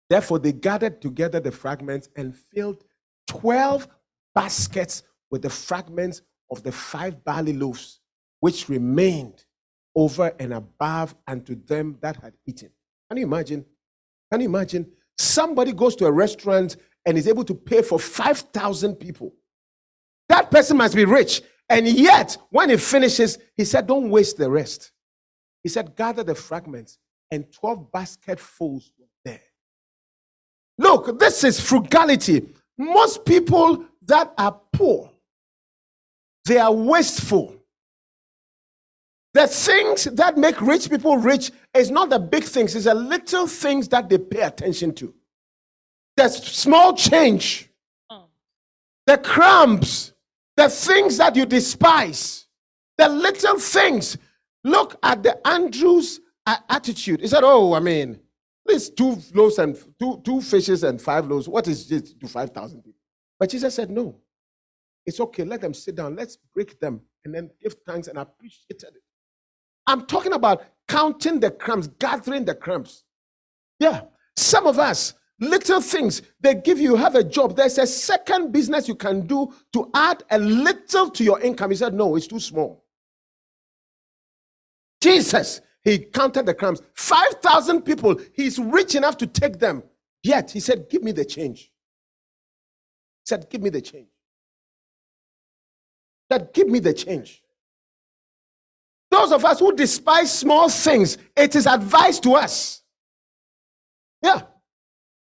[0.10, 2.84] Therefore, they gathered together the fragments and filled
[3.28, 3.88] 12
[4.34, 8.00] baskets with the fragments of the five barley loaves,
[8.40, 9.46] which remained
[9.96, 12.70] over and above unto them that had eaten.
[13.10, 13.66] Can you imagine?
[14.32, 14.92] Can you imagine?
[15.18, 19.34] Somebody goes to a restaurant and is able to pay for 5,000 people.
[20.28, 21.42] That person must be rich.
[21.70, 24.92] And yet, when he finishes, he said, Don't waste the rest.
[25.62, 26.98] He said, Gather the fragments,
[27.32, 28.92] and 12 basketfuls.
[30.80, 32.48] Look, this is frugality.
[32.78, 35.12] Most people that are poor,
[36.46, 37.54] they are wasteful.
[39.34, 43.46] The things that make rich people rich is not the big things, it's the little
[43.46, 45.14] things that they pay attention to.
[46.16, 47.70] The small change,
[48.10, 48.24] oh.
[49.06, 50.14] the crumbs,
[50.56, 52.48] the things that you despise,
[52.98, 54.18] the little things.
[54.64, 57.20] Look at the Andrew's uh, attitude.
[57.20, 58.20] He said, Oh, I mean,
[58.70, 62.82] these two loaves and two, two fishes and five loaves, what is this to 5,000
[62.82, 63.00] people?
[63.40, 64.20] But Jesus said, No,
[65.06, 65.44] it's okay.
[65.44, 66.16] Let them sit down.
[66.16, 68.94] Let's break them and then give thanks and appreciate it.
[69.88, 73.04] I'm talking about counting the crumbs, gathering the crumbs.
[73.80, 74.02] Yeah.
[74.36, 78.88] Some of us, little things they give you have a job there's a second business
[78.88, 82.40] you can do to add a little to your income he said no it's too
[82.40, 82.84] small
[85.02, 89.84] jesus he counted the crumbs 5000 people he's rich enough to take them.
[90.24, 91.72] Yet he said give me the change.
[93.22, 94.10] He said give me the change.
[96.30, 97.42] That give me the change.
[99.10, 102.84] Those of us who despise small things it is advice to us.
[104.22, 104.42] Yeah.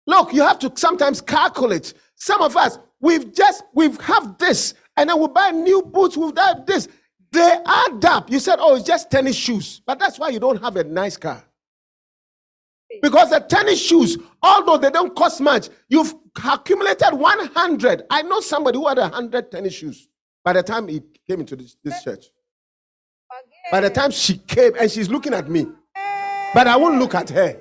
[0.06, 1.94] Look, you have to sometimes calculate.
[2.16, 6.34] Some of us, we've just, we've have this, and then we buy new boots, we've
[6.34, 6.88] done this.
[7.32, 8.32] They add up.
[8.32, 9.82] You said, oh, it's just tennis shoes.
[9.86, 11.44] But that's why you don't have a nice car.
[13.02, 16.14] Because the tennis shoes, although they don't cost much, you've
[16.46, 18.04] accumulated 100.
[18.10, 20.08] I know somebody who had 100 tennis shoes
[20.44, 22.26] by the time he came into this, this church.
[23.72, 25.68] By the time she came and she's looking at me,
[26.54, 27.60] but I won't look at her.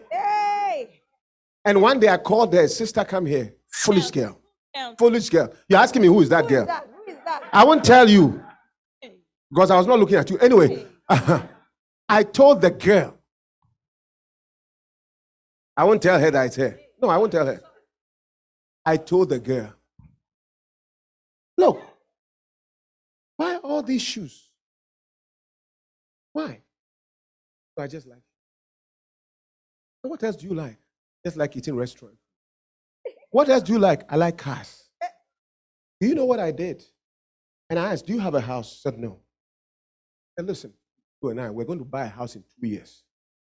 [1.65, 3.53] And one day I called her, sister, come here.
[3.69, 4.41] Foolish girl.
[4.97, 5.53] Foolish girl.
[5.69, 6.69] You're asking me who is that girl?
[7.53, 8.41] I won't tell you
[9.51, 10.39] because I was not looking at you.
[10.39, 10.87] Anyway,
[12.09, 13.17] I told the girl.
[15.77, 16.79] I won't tell her that it's her.
[17.01, 17.61] No, I won't tell her.
[18.85, 19.73] I told the girl,
[21.59, 21.83] look,
[23.37, 24.49] why all these shoes?
[26.33, 26.61] Why?
[27.77, 28.21] So I just like.
[30.03, 30.79] What else do you like?
[31.25, 32.15] Just like eating restaurant.
[33.31, 34.11] What else do you like?
[34.11, 34.89] I like cars.
[36.01, 36.85] Do you know what I did?
[37.69, 38.75] And I asked, Do you have a house?
[38.75, 39.19] She said, No.
[40.37, 40.73] And listen,
[41.23, 43.03] you and I, we're going to buy a house in two years.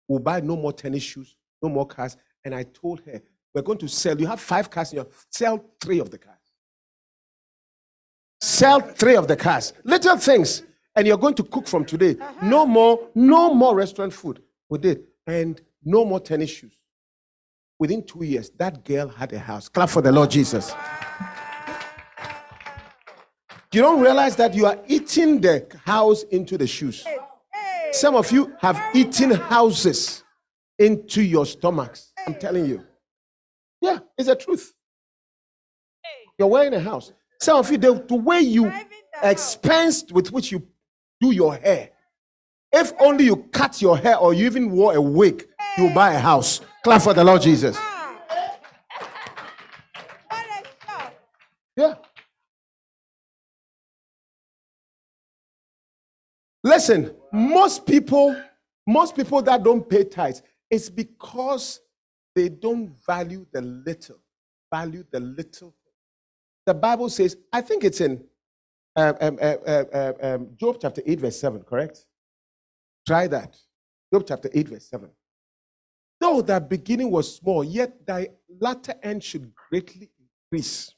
[0.08, 2.18] We'll buy no more tennis shoes, no more cars.
[2.46, 3.22] And I told her,
[3.54, 4.20] We're going to sell.
[4.20, 6.36] You have five cars in your sell three of the cars.
[8.40, 9.74] Sell three of the cars.
[9.84, 10.64] Little things.
[10.96, 12.16] And you're going to cook from today.
[12.20, 12.46] Uh-huh.
[12.48, 14.42] No more, no more restaurant food.
[14.70, 15.04] We did.
[15.26, 16.78] And no more tennis shoes.
[17.80, 19.70] Within two years, that girl had a house.
[19.70, 20.74] Clap for the Lord Jesus.
[23.78, 27.06] You don't realize that you are eating the house into the shoes.
[27.92, 30.24] Some of you have eaten houses
[30.80, 32.12] into your stomachs.
[32.26, 32.84] I'm telling you.
[33.80, 34.74] Yeah, it's the truth.
[36.40, 37.14] You're wearing a house.
[37.40, 38.74] Some of you, the, the way you
[39.22, 40.68] expense with which you
[41.22, 41.92] do your hair.
[42.72, 45.48] If only you cut your hair or you even wore a wig,
[45.78, 46.62] you buy a house.
[46.84, 47.78] Clap for the Lord Jesus.
[51.76, 51.94] Yeah.
[56.78, 58.40] Listen, most people,
[58.86, 61.80] most people that don't pay tithes, it's because
[62.36, 64.20] they don't value the little,
[64.72, 65.74] value the little.
[66.68, 68.24] The Bible says, I think it's in
[68.96, 72.06] um, um, uh, uh, uh, um, Job chapter 8, verse 7, correct?
[73.08, 73.58] Try that.
[74.14, 75.10] Job chapter 8, verse 7.
[76.22, 78.28] Though thy beginning was small, yet thy
[78.62, 80.12] latter end should greatly
[80.52, 80.94] increase.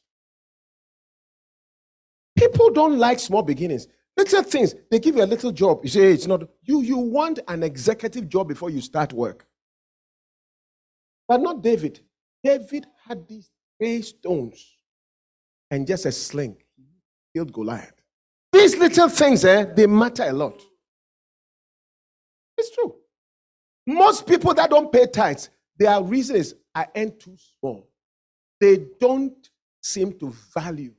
[2.36, 3.88] People don't like small beginnings.
[4.20, 5.80] Little things, they give you a little job.
[5.82, 9.48] You say, hey, it's not you, you want an executive job before you start work.
[11.26, 12.02] But not David.
[12.44, 14.76] David had these three stones
[15.72, 16.58] and just a sling.
[16.76, 16.84] He
[17.34, 17.94] killed Goliath.
[18.52, 20.62] These little things, eh, they matter a lot.
[22.58, 22.96] It's true.
[23.88, 27.90] Most people that don't pay tithes, their reason is I earn too small.
[28.60, 29.50] They don't
[29.82, 30.94] seem to value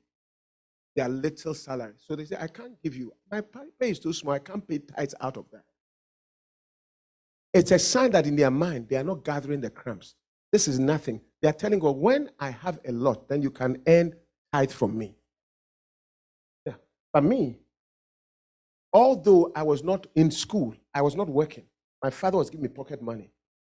[0.96, 1.94] their little salary.
[1.98, 3.12] So they say, I can't give you.
[3.30, 4.34] My pay is too small.
[4.34, 5.64] I can't pay tithes out of that.
[7.52, 10.14] It's a sign that in their mind, they are not gathering the crumbs.
[10.52, 11.20] This is nothing.
[11.42, 14.14] They are telling God, when I have a lot, then you can earn
[14.52, 15.16] tithe from me.
[16.66, 16.74] Yeah.
[17.12, 17.58] But me,
[18.92, 21.64] although I was not in school, I was not working,
[22.02, 23.30] my father was giving me pocket money.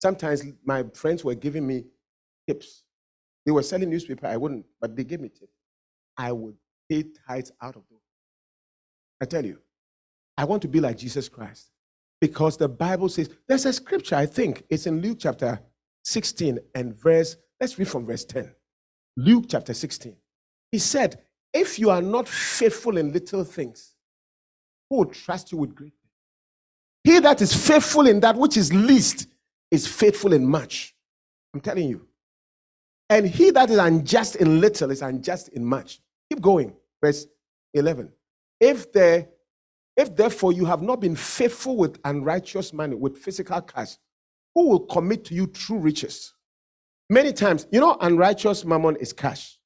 [0.01, 1.85] Sometimes my friends were giving me
[2.47, 2.85] tips.
[3.45, 5.53] They were selling newspaper, I wouldn't, but they gave me tips.
[6.17, 6.57] I would
[6.91, 8.01] pay tithes out of those.
[9.20, 9.59] I tell you,
[10.36, 11.70] I want to be like Jesus Christ
[12.20, 15.60] because the Bible says there's a scripture, I think it's in Luke chapter
[16.05, 18.52] 16 and verse, let's read from verse 10.
[19.16, 20.16] Luke chapter 16.
[20.73, 21.20] He said,
[21.52, 23.94] If you are not faithful in little things,
[24.89, 26.01] who will trust you with great things?
[27.05, 29.28] He that is faithful in that which is least
[29.70, 30.94] is faithful in much.
[31.55, 32.06] I'm telling you.
[33.09, 36.01] And he that is unjust in little is unjust in much.
[36.31, 36.73] Keep going.
[37.02, 37.27] Verse
[37.74, 38.11] 11.
[38.61, 39.28] If there,
[39.97, 43.97] if therefore you have not been faithful with unrighteous money, with physical cash,
[44.55, 46.35] who will commit to you true riches?
[47.09, 49.59] Many times, you know, unrighteous mammon is cash.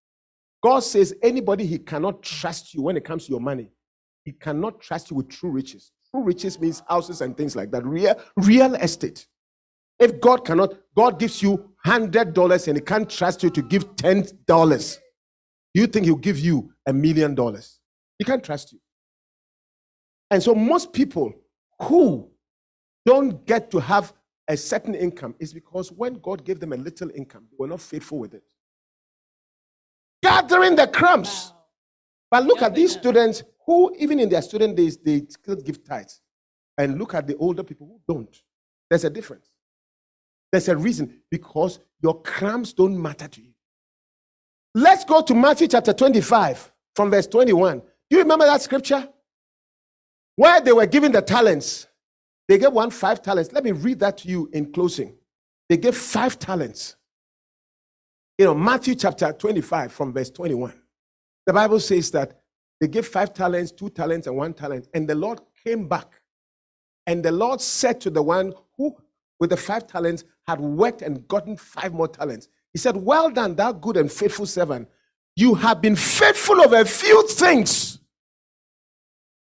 [0.63, 3.71] God says anybody he cannot trust you when it comes to your money,
[4.25, 5.93] he cannot trust you with true riches.
[6.11, 7.85] True riches means houses and things like that.
[7.85, 9.27] Real, real estate.
[9.99, 13.95] If God cannot, God gives you hundred dollars and he can't trust you to give
[13.97, 14.99] ten dollars.
[15.75, 17.81] You think he'll give you a million dollars?
[18.19, 18.79] He can't trust you.
[20.31, 21.35] And so most people
[21.83, 22.31] who
[23.05, 24.13] don't get to have
[24.49, 27.81] a certain income is because when God gave them a little income, they were not
[27.81, 28.45] faithful with it.
[30.23, 31.53] Gathering the crumbs.
[31.53, 31.59] Wow.
[32.31, 36.21] But look at these students who, even in their student days, they still give tithes.
[36.77, 38.43] And look at the older people who don't.
[38.91, 39.51] There's a difference.
[40.51, 43.54] There's a reason because your crumbs don't matter to you.
[44.75, 47.79] Let's go to Matthew chapter 25 from verse 21.
[47.79, 49.09] Do you remember that scripture?
[50.37, 51.87] Where they were given the talents.
[52.49, 53.53] They gave one five talents.
[53.53, 55.15] Let me read that to you in closing.
[55.69, 56.97] they gave five talents.
[58.37, 60.75] You know, Matthew chapter 25 from verse 21.
[61.47, 62.41] The Bible says that
[62.81, 64.89] they gave five talents, two talents, and one talent.
[64.93, 66.21] And the Lord came back.
[67.07, 68.97] And the Lord said to the one who,
[69.39, 73.55] with the five talents, had worked and gotten five more talents, He said, Well done,
[73.55, 74.89] thou good and faithful servant.
[75.37, 78.01] You have been faithful of a few things.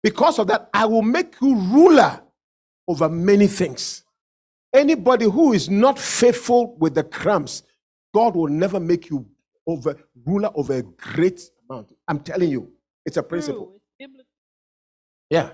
[0.02, 2.22] Because of that, I will make you ruler
[2.88, 4.04] over many things.
[4.74, 7.64] Anybody who is not faithful with the crumbs,
[8.14, 9.28] God will never make you
[9.66, 11.94] over ruler over a great amount.
[12.08, 12.72] I'm telling you,
[13.06, 13.82] it's a principle.
[15.30, 15.52] Yeah.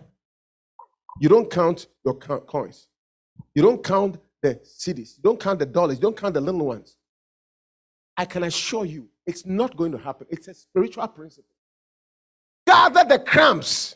[1.20, 2.88] You don't count your coins.
[3.56, 5.16] You don't count the cities.
[5.18, 5.98] You don't count the dollars.
[5.98, 6.98] You don't count the little ones.
[8.18, 10.28] I can assure you, it's not going to happen.
[10.30, 11.50] It's a spiritual principle.
[12.68, 13.96] Gather the crumbs.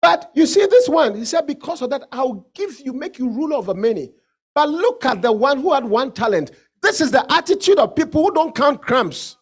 [0.00, 3.28] But you see, this one, he said, because of that, I'll give you, make you
[3.28, 4.12] ruler over many.
[4.54, 6.52] But look at the one who had one talent.
[6.82, 9.36] This is the attitude of people who don't count crumbs.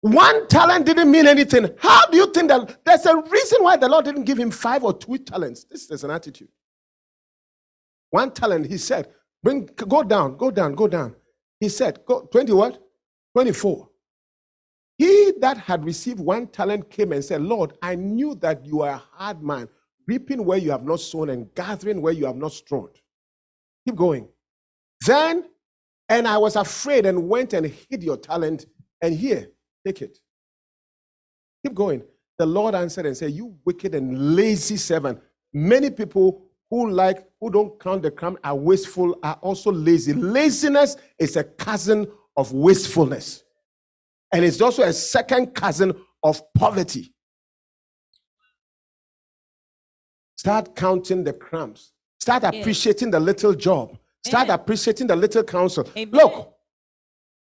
[0.00, 1.70] One talent didn't mean anything.
[1.78, 4.84] How do you think that there's a reason why the Lord didn't give him five
[4.84, 5.64] or two talents?
[5.64, 6.48] This is an attitude.
[8.10, 9.08] One talent, he said,
[9.44, 11.14] bring go down, go down, go down.
[11.60, 12.82] He said, go 20 what?
[13.36, 13.88] 24.
[14.98, 18.94] He that had received one talent came and said, Lord, I knew that you are
[18.94, 19.68] a hard man,
[20.06, 22.98] reaping where you have not sown and gathering where you have not strawed.
[23.86, 24.28] Keep going.
[25.06, 25.44] Then,
[26.08, 28.66] and I was afraid and went and hid your talent,
[29.02, 29.50] and here,
[29.86, 30.18] take it.
[31.64, 32.02] Keep going.
[32.38, 35.20] The Lord answered and said, You wicked and lazy servant.
[35.52, 36.43] Many people
[36.74, 40.12] who like, who don't count the crumb are wasteful, are also lazy.
[40.12, 42.04] Laziness is a cousin
[42.36, 43.44] of wastefulness.
[44.32, 45.94] And it's also a second cousin
[46.24, 47.14] of poverty.
[50.36, 51.92] Start counting the crumbs.
[52.18, 53.96] Start appreciating the little job.
[54.26, 55.88] Start appreciating the little counsel.
[55.96, 56.10] Amen.
[56.12, 56.54] Look,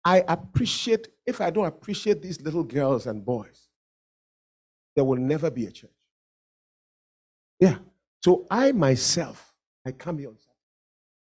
[0.04, 3.66] I appreciate, if I don't appreciate these little girls and boys,
[4.94, 5.90] there will never be a church.
[7.58, 7.78] Yeah.
[8.22, 9.54] So I myself,
[9.86, 10.54] I come here on Saturday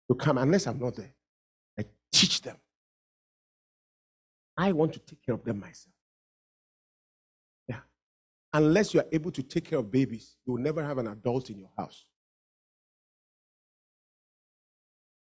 [0.09, 1.13] to come, unless I'm not there,
[1.79, 2.57] I teach them.
[4.57, 5.93] I want to take care of them myself.
[7.67, 7.79] Yeah.
[8.53, 11.49] Unless you are able to take care of babies, you will never have an adult
[11.49, 12.05] in your house.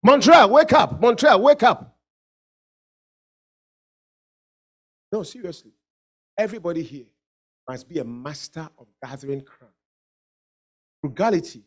[0.03, 1.01] Montreal, wake up.
[1.01, 1.97] Montreal, wake up.
[5.11, 5.71] No, seriously.
[6.37, 7.07] Everybody here
[7.67, 9.73] must be a master of gathering crumbs.
[11.07, 11.63] Frugality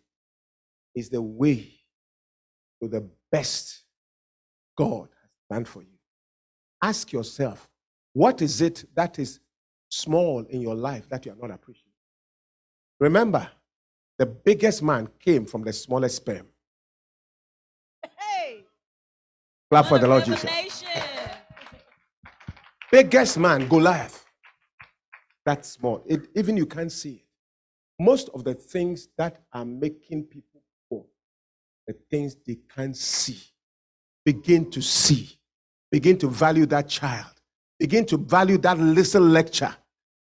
[0.94, 1.72] is the way
[2.82, 3.84] to the best
[4.76, 5.96] God has planned for you.
[6.82, 7.66] Ask yourself,
[8.12, 9.40] what is it that is
[9.88, 11.90] small in your life that you are not appreciating?
[12.98, 13.48] Remember,
[14.18, 16.46] the biggest man came from the smallest sperm.
[18.18, 18.64] Hey!
[19.70, 20.50] Clap for the Lord Jesus.
[22.92, 24.22] Biggest man, Goliath.
[25.46, 26.02] That's small.
[26.06, 27.29] It, even you can't see it.
[28.00, 31.04] Most of the things that are making people poor,
[31.86, 33.38] the things they can't see,
[34.24, 35.38] begin to see,
[35.90, 37.30] begin to value that child,
[37.78, 39.76] begin to value that little lecture,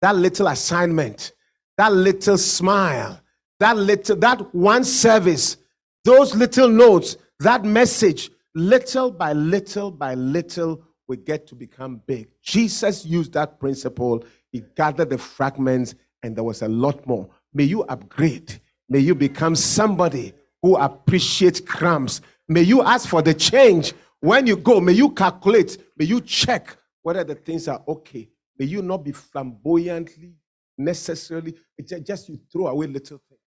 [0.00, 1.32] that little assignment,
[1.76, 3.20] that little smile,
[3.60, 5.58] that little, that one service,
[6.04, 12.30] those little notes, that message, little by little by little, we get to become big.
[12.40, 14.24] Jesus used that principle.
[14.52, 17.28] He gathered the fragments, and there was a lot more.
[17.58, 18.60] May you upgrade.
[18.88, 20.32] May you become somebody
[20.62, 22.22] who appreciates crumbs.
[22.46, 24.80] May you ask for the change when you go.
[24.80, 25.76] May you calculate.
[25.96, 28.28] May you check whether the things are okay.
[28.56, 30.34] May you not be flamboyantly
[30.78, 31.56] necessarily.
[32.04, 33.40] Just you throw away little things.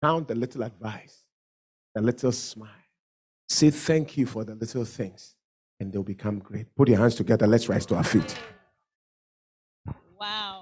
[0.00, 1.24] Count the little advice,
[1.92, 2.68] the little smile.
[3.48, 5.34] Say thank you for the little things,
[5.80, 6.72] and they'll become great.
[6.76, 7.48] Put your hands together.
[7.48, 8.38] Let's rise to our feet.
[10.20, 10.53] Wow.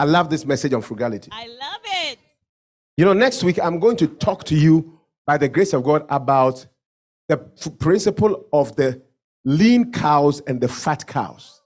[0.00, 1.28] I love this message on frugality.
[1.30, 2.18] I love it.
[2.96, 6.06] You know, next week I'm going to talk to you by the grace of God
[6.08, 6.64] about
[7.28, 9.02] the principle of the
[9.44, 11.60] lean cows and the fat cows.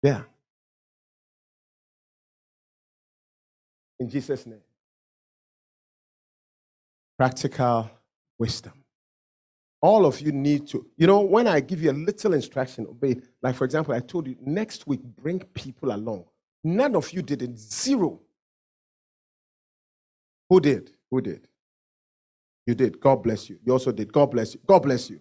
[0.00, 0.22] Yeah.
[3.98, 4.62] In Jesus' name.
[7.18, 7.90] Practical
[8.38, 8.77] wisdom.
[9.80, 13.16] All of you need to, you know, when I give you a little instruction, obey.
[13.42, 16.24] Like, for example, I told you next week, bring people along.
[16.64, 17.56] None of you did it.
[17.56, 18.20] Zero.
[20.48, 20.92] Who did?
[21.10, 21.46] Who did?
[22.66, 23.00] You did.
[23.00, 23.58] God bless you.
[23.64, 24.12] You also did.
[24.12, 24.60] God bless you.
[24.66, 25.20] God bless you.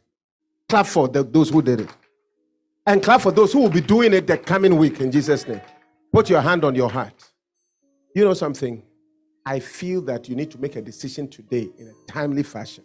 [0.67, 1.89] Clap for the, those who did it.
[2.85, 5.61] And clap for those who will be doing it the coming week in Jesus' name.
[6.11, 7.31] Put your hand on your heart.
[8.15, 8.81] You know something?
[9.45, 12.83] I feel that you need to make a decision today in a timely fashion,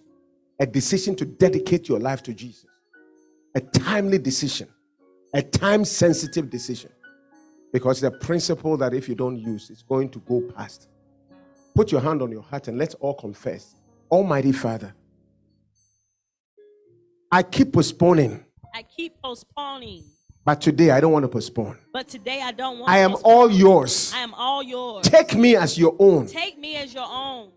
[0.63, 2.67] a decision to dedicate your life to Jesus,
[3.57, 4.69] a timely decision,
[5.35, 6.93] a time sensitive decision.
[7.73, 10.87] Because the principle that if you don't use, it's going to go past.
[11.75, 13.75] Put your hand on your heart and let's all confess.
[14.09, 14.95] Almighty Father,
[17.33, 18.45] I keep postponing.
[18.73, 20.05] I keep postponing.
[20.45, 21.79] But today I don't want to postpone.
[21.93, 24.13] But today I don't want I am all yours.
[24.15, 25.09] I am all yours.
[25.09, 26.29] Take me as your own.
[26.29, 27.51] Take me as your own.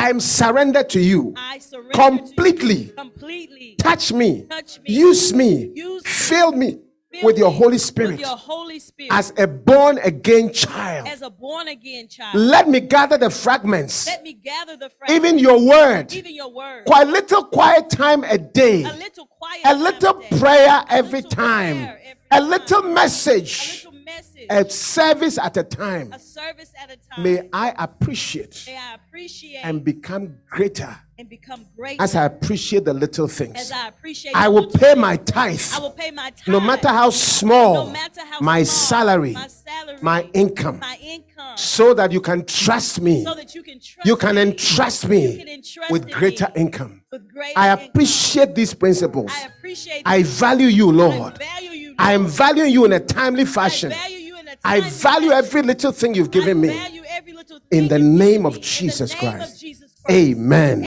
[0.00, 1.34] I am surrendered to you.
[1.36, 2.74] I surrender completely.
[2.74, 2.92] You.
[2.92, 3.74] Completely.
[3.78, 4.46] Touch me.
[4.48, 4.94] Touch me.
[4.94, 5.72] Use me.
[5.74, 6.78] Use Fill me
[7.22, 8.12] with your Holy Spirit.
[8.12, 9.12] With your Holy Spirit.
[9.12, 11.06] As a born again child.
[11.06, 12.34] As a born again child.
[12.34, 14.06] Let me gather the fragments.
[14.06, 15.26] Let me gather the fragments.
[15.26, 16.14] Even your word.
[16.14, 16.86] Even your word.
[16.86, 18.84] Quite little quiet time a day.
[18.84, 21.76] A little quiet a little prayer every time.
[21.76, 23.86] Every a little message.
[24.10, 24.46] A message.
[24.50, 26.12] A service at a time.
[26.12, 27.22] A service at a time.
[27.22, 28.64] May I appreciate.
[28.66, 29.64] May I appreciate.
[29.64, 33.56] And become greater and become great as I appreciate the little things.
[33.56, 35.60] As I appreciate I will pay my tithe.
[35.74, 36.48] I will pay my tithe.
[36.48, 40.98] No matter how small, no matter how my, small salary, my salary, my income, my
[41.02, 43.22] income, so that you can trust me.
[43.22, 46.62] So that you can trust you can entrust me You can entrust with greater me.
[46.62, 47.02] income.
[47.12, 48.54] With greater I appreciate income.
[48.54, 49.30] these principles.
[49.30, 51.34] I appreciate I value you, Lord.
[51.34, 51.69] I value you, Lord.
[52.00, 53.92] I am valuing you in a timely fashion.
[53.92, 55.44] I value you in a I timely value fashion.
[55.44, 56.68] every little thing you've given me.
[56.68, 58.58] value every little In the name of me.
[58.58, 59.60] In the Jesus name of Christ.
[59.60, 60.10] Jesus Christ.
[60.10, 60.86] Amen.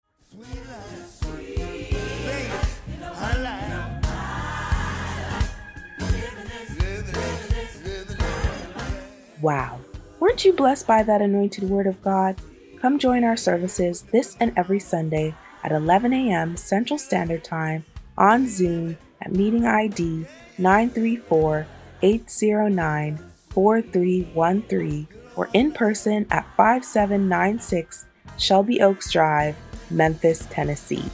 [9.41, 9.79] Wow.
[10.19, 12.37] Weren't you blessed by that anointed word of God?
[12.81, 16.57] Come join our services this and every Sunday at 11 a.m.
[16.57, 17.85] Central Standard Time
[18.17, 20.25] on Zoom at meeting ID
[20.57, 21.67] 934
[22.01, 23.17] 809
[23.49, 28.05] 4313 or in person at 5796
[28.37, 29.55] Shelby Oaks Drive,
[29.89, 31.05] Memphis, Tennessee.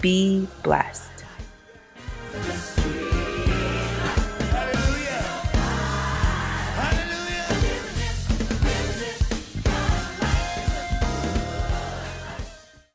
[0.00, 1.10] Be blessed.